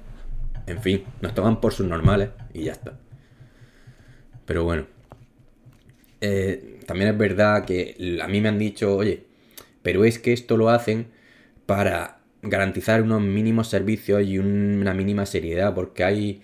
En 0.66 0.80
fin, 0.80 1.04
nos 1.20 1.34
toman 1.34 1.60
por 1.60 1.72
sus 1.72 1.86
normales 1.86 2.30
y 2.54 2.64
ya 2.64 2.72
está. 2.72 2.98
Pero 4.46 4.64
bueno. 4.64 4.86
Eh, 6.20 6.78
también 6.86 7.10
es 7.10 7.18
verdad 7.18 7.64
que 7.64 7.96
a 8.22 8.28
mí 8.28 8.40
me 8.40 8.48
han 8.48 8.58
dicho, 8.58 8.96
oye, 8.96 9.24
pero 9.82 10.04
es 10.04 10.18
que 10.18 10.32
esto 10.32 10.56
lo 10.56 10.70
hacen 10.70 11.08
para 11.66 12.20
garantizar 12.42 13.02
unos 13.02 13.22
mínimos 13.22 13.68
servicios 13.68 14.22
y 14.22 14.38
una 14.38 14.94
mínima 14.94 15.26
seriedad, 15.26 15.74
porque 15.74 16.04
hay... 16.04 16.42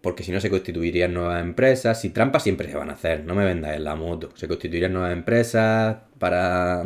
Porque 0.00 0.22
si 0.22 0.32
no 0.32 0.40
se 0.40 0.48
constituirían 0.48 1.12
nuevas 1.12 1.42
empresas, 1.42 2.04
y 2.04 2.10
trampas 2.10 2.42
siempre 2.42 2.68
se 2.68 2.76
van 2.76 2.90
a 2.90 2.94
hacer, 2.94 3.24
no 3.24 3.34
me 3.34 3.44
vendas 3.44 3.76
en 3.76 3.84
la 3.84 3.96
moto, 3.96 4.30
se 4.34 4.48
constituirían 4.48 4.92
nuevas 4.92 5.12
empresas 5.12 5.98
para 6.18 6.84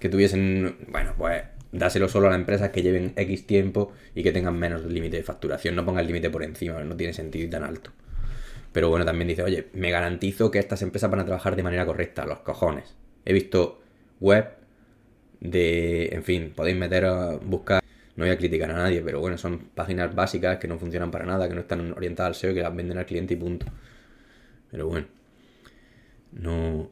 que 0.00 0.08
tuviesen, 0.08 0.76
bueno, 0.88 1.14
pues 1.16 1.42
dáselo 1.72 2.08
solo 2.08 2.26
a 2.26 2.30
las 2.30 2.38
empresas 2.38 2.70
que 2.70 2.82
lleven 2.82 3.12
X 3.16 3.46
tiempo 3.46 3.92
y 4.14 4.22
que 4.22 4.32
tengan 4.32 4.58
menos 4.58 4.84
límite 4.84 5.18
de 5.18 5.22
facturación. 5.22 5.76
No 5.76 5.84
ponga 5.84 6.00
el 6.00 6.06
límite 6.06 6.30
por 6.30 6.42
encima, 6.42 6.82
no 6.82 6.96
tiene 6.96 7.12
sentido 7.12 7.48
tan 7.50 7.64
alto. 7.64 7.92
Pero 8.72 8.88
bueno, 8.88 9.04
también 9.04 9.28
dice, 9.28 9.42
oye, 9.42 9.68
me 9.72 9.90
garantizo 9.90 10.50
que 10.50 10.58
estas 10.58 10.82
empresas 10.82 11.10
van 11.10 11.20
a 11.20 11.24
trabajar 11.24 11.56
de 11.56 11.62
manera 11.62 11.86
correcta, 11.86 12.24
los 12.24 12.40
cojones. 12.40 12.96
He 13.24 13.32
visto 13.32 13.80
web 14.20 14.48
de, 15.40 16.06
en 16.12 16.22
fin, 16.22 16.52
podéis 16.54 16.76
meter 16.76 17.06
buscar, 17.42 17.79
no 18.20 18.26
voy 18.26 18.34
a 18.34 18.38
criticar 18.38 18.70
a 18.70 18.74
nadie, 18.74 19.00
pero 19.00 19.18
bueno, 19.20 19.38
son 19.38 19.70
páginas 19.74 20.14
básicas 20.14 20.58
que 20.58 20.68
no 20.68 20.78
funcionan 20.78 21.10
para 21.10 21.24
nada, 21.24 21.48
que 21.48 21.54
no 21.54 21.62
están 21.62 21.92
orientadas 21.92 22.28
al 22.28 22.34
SEO, 22.34 22.54
que 22.54 22.60
las 22.60 22.76
venden 22.76 22.98
al 22.98 23.06
cliente 23.06 23.32
y 23.34 23.36
punto. 23.38 23.66
Pero 24.70 24.88
bueno, 24.88 25.06
no, 26.32 26.90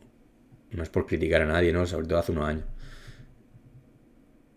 no 0.70 0.82
es 0.82 0.88
por 0.88 1.06
criticar 1.06 1.42
a 1.42 1.46
nadie, 1.46 1.70
¿no? 1.70 1.86
Sobre 1.86 2.06
todo 2.06 2.18
hace 2.18 2.32
unos 2.32 2.48
años. 2.48 2.64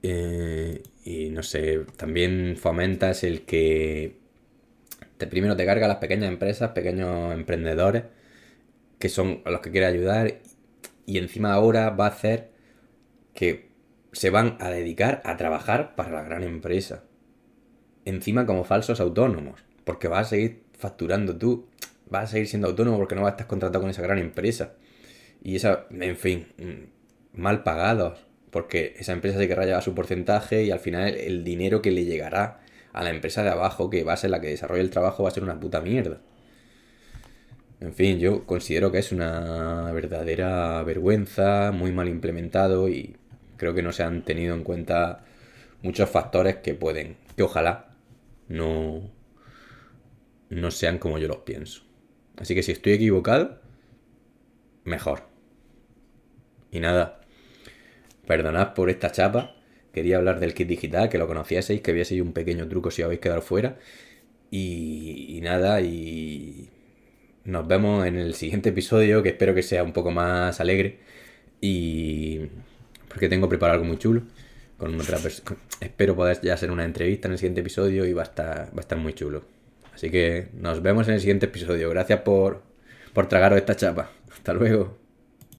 Eh, 0.01 0.81
y 1.03 1.29
no 1.29 1.43
sé, 1.43 1.85
también 1.97 2.55
fomentas 2.57 3.23
el 3.25 3.41
que 3.41 4.17
primero 5.29 5.55
te 5.57 5.65
carga 5.65 5.89
las 5.89 5.97
pequeñas 5.97 6.29
empresas, 6.29 6.71
pequeños 6.71 7.33
emprendedores, 7.33 8.03
que 8.97 9.09
son 9.09 9.41
a 9.43 9.51
los 9.51 9.59
que 9.59 9.71
quiere 9.71 9.87
ayudar, 9.87 10.39
y 11.05 11.17
encima 11.17 11.53
ahora 11.53 11.89
va 11.89 12.05
a 12.05 12.09
hacer 12.09 12.51
que 13.33 13.70
se 14.11 14.29
van 14.29 14.57
a 14.59 14.69
dedicar 14.69 15.21
a 15.25 15.37
trabajar 15.37 15.95
para 15.95 16.11
la 16.11 16.23
gran 16.23 16.43
empresa. 16.43 17.03
Encima 18.05 18.45
como 18.45 18.63
falsos 18.63 18.99
autónomos, 18.99 19.63
porque 19.83 20.07
vas 20.07 20.27
a 20.27 20.29
seguir 20.31 20.63
facturando 20.77 21.37
tú, 21.37 21.67
vas 22.09 22.25
a 22.25 22.27
seguir 22.27 22.47
siendo 22.47 22.67
autónomo 22.67 22.97
porque 22.97 23.15
no 23.15 23.21
vas 23.21 23.31
a 23.31 23.35
estar 23.35 23.47
contratado 23.47 23.81
con 23.81 23.89
esa 23.89 24.01
gran 24.01 24.19
empresa. 24.19 24.73
y 25.43 25.55
esa, 25.55 25.87
en 25.89 26.17
fin, 26.17 26.47
mm, 26.59 27.41
mal 27.41 27.63
pagados, 27.63 28.27
porque 28.51 28.95
esa 28.99 29.13
empresa 29.13 29.39
se 29.39 29.47
querrá 29.47 29.65
llevar 29.65 29.81
su 29.83 29.95
porcentaje 29.95 30.63
y 30.63 30.71
al 30.71 30.79
final 30.79 31.15
el 31.15 31.43
dinero 31.43 31.81
que 31.81 31.91
le 31.91 32.05
llegará 32.05 32.61
a 32.93 33.03
la 33.03 33.09
empresa 33.09 33.43
de 33.43 33.49
abajo, 33.49 33.89
que 33.89 34.03
va 34.03 34.13
a 34.13 34.17
ser 34.17 34.29
la 34.31 34.41
que 34.41 34.49
desarrolle 34.49 34.81
el 34.81 34.91
trabajo, 34.91 35.23
va 35.23 35.29
a 35.29 35.31
ser 35.33 35.43
una 35.43 35.59
puta 35.59 35.81
mierda. 35.81 36.21
En 37.79 37.93
fin, 37.93 38.19
yo 38.19 38.45
considero 38.45 38.91
que 38.91 38.99
es 38.99 39.11
una 39.11 39.91
verdadera 39.93 40.83
vergüenza, 40.83 41.71
muy 41.71 41.91
mal 41.91 42.07
implementado 42.07 42.89
y 42.89 43.15
creo 43.61 43.75
que 43.75 43.83
no 43.83 43.91
se 43.91 44.01
han 44.01 44.23
tenido 44.23 44.55
en 44.55 44.63
cuenta 44.63 45.23
muchos 45.83 46.09
factores 46.09 46.55
que 46.57 46.73
pueden, 46.73 47.15
que 47.37 47.43
ojalá 47.43 47.95
no, 48.47 49.11
no 50.49 50.71
sean 50.71 50.97
como 50.97 51.19
yo 51.19 51.27
los 51.27 51.37
pienso. 51.37 51.83
Así 52.37 52.55
que 52.55 52.63
si 52.63 52.71
estoy 52.71 52.93
equivocado, 52.93 53.61
mejor. 54.83 55.27
Y 56.71 56.79
nada, 56.79 57.21
perdonad 58.25 58.73
por 58.73 58.89
esta 58.89 59.11
chapa. 59.11 59.55
Quería 59.93 60.17
hablar 60.17 60.39
del 60.39 60.55
kit 60.55 60.67
digital, 60.67 61.09
que 61.09 61.19
lo 61.19 61.27
conocieseis, 61.27 61.81
que 61.81 61.93
vieseis 61.93 62.19
un 62.23 62.33
pequeño 62.33 62.67
truco 62.67 62.89
si 62.89 63.03
habéis 63.03 63.19
quedado 63.19 63.43
fuera. 63.43 63.77
Y, 64.49 65.37
y 65.37 65.41
nada, 65.41 65.81
y 65.81 66.71
nos 67.45 67.67
vemos 67.67 68.07
en 68.07 68.17
el 68.17 68.33
siguiente 68.33 68.69
episodio, 68.69 69.21
que 69.21 69.29
espero 69.29 69.53
que 69.53 69.61
sea 69.61 69.83
un 69.83 69.93
poco 69.93 70.09
más 70.09 70.59
alegre. 70.59 70.97
Y. 71.61 72.49
Porque 73.11 73.29
tengo 73.29 73.47
preparado 73.49 73.79
algo 73.79 73.85
muy 73.85 73.97
chulo. 73.97 74.23
Con 74.77 74.99
otra 74.99 75.19
persona. 75.19 75.59
Espero 75.79 76.15
poder 76.15 76.39
ya 76.41 76.55
hacer 76.55 76.71
una 76.71 76.83
entrevista 76.83 77.27
en 77.27 77.33
el 77.33 77.37
siguiente 77.37 77.61
episodio 77.61 78.05
y 78.05 78.13
va 78.13 78.23
a 78.23 78.25
estar, 78.25 78.57
va 78.69 78.77
a 78.77 78.79
estar 78.79 78.97
muy 78.97 79.13
chulo. 79.13 79.43
Así 79.93 80.09
que 80.09 80.47
nos 80.53 80.81
vemos 80.81 81.07
en 81.07 81.15
el 81.15 81.19
siguiente 81.19 81.45
episodio. 81.45 81.89
Gracias 81.91 82.21
por, 82.21 82.63
por 83.13 83.27
tragaros 83.27 83.59
esta 83.59 83.75
chapa. 83.75 84.09
Hasta 84.31 84.53
luego. 84.53 85.00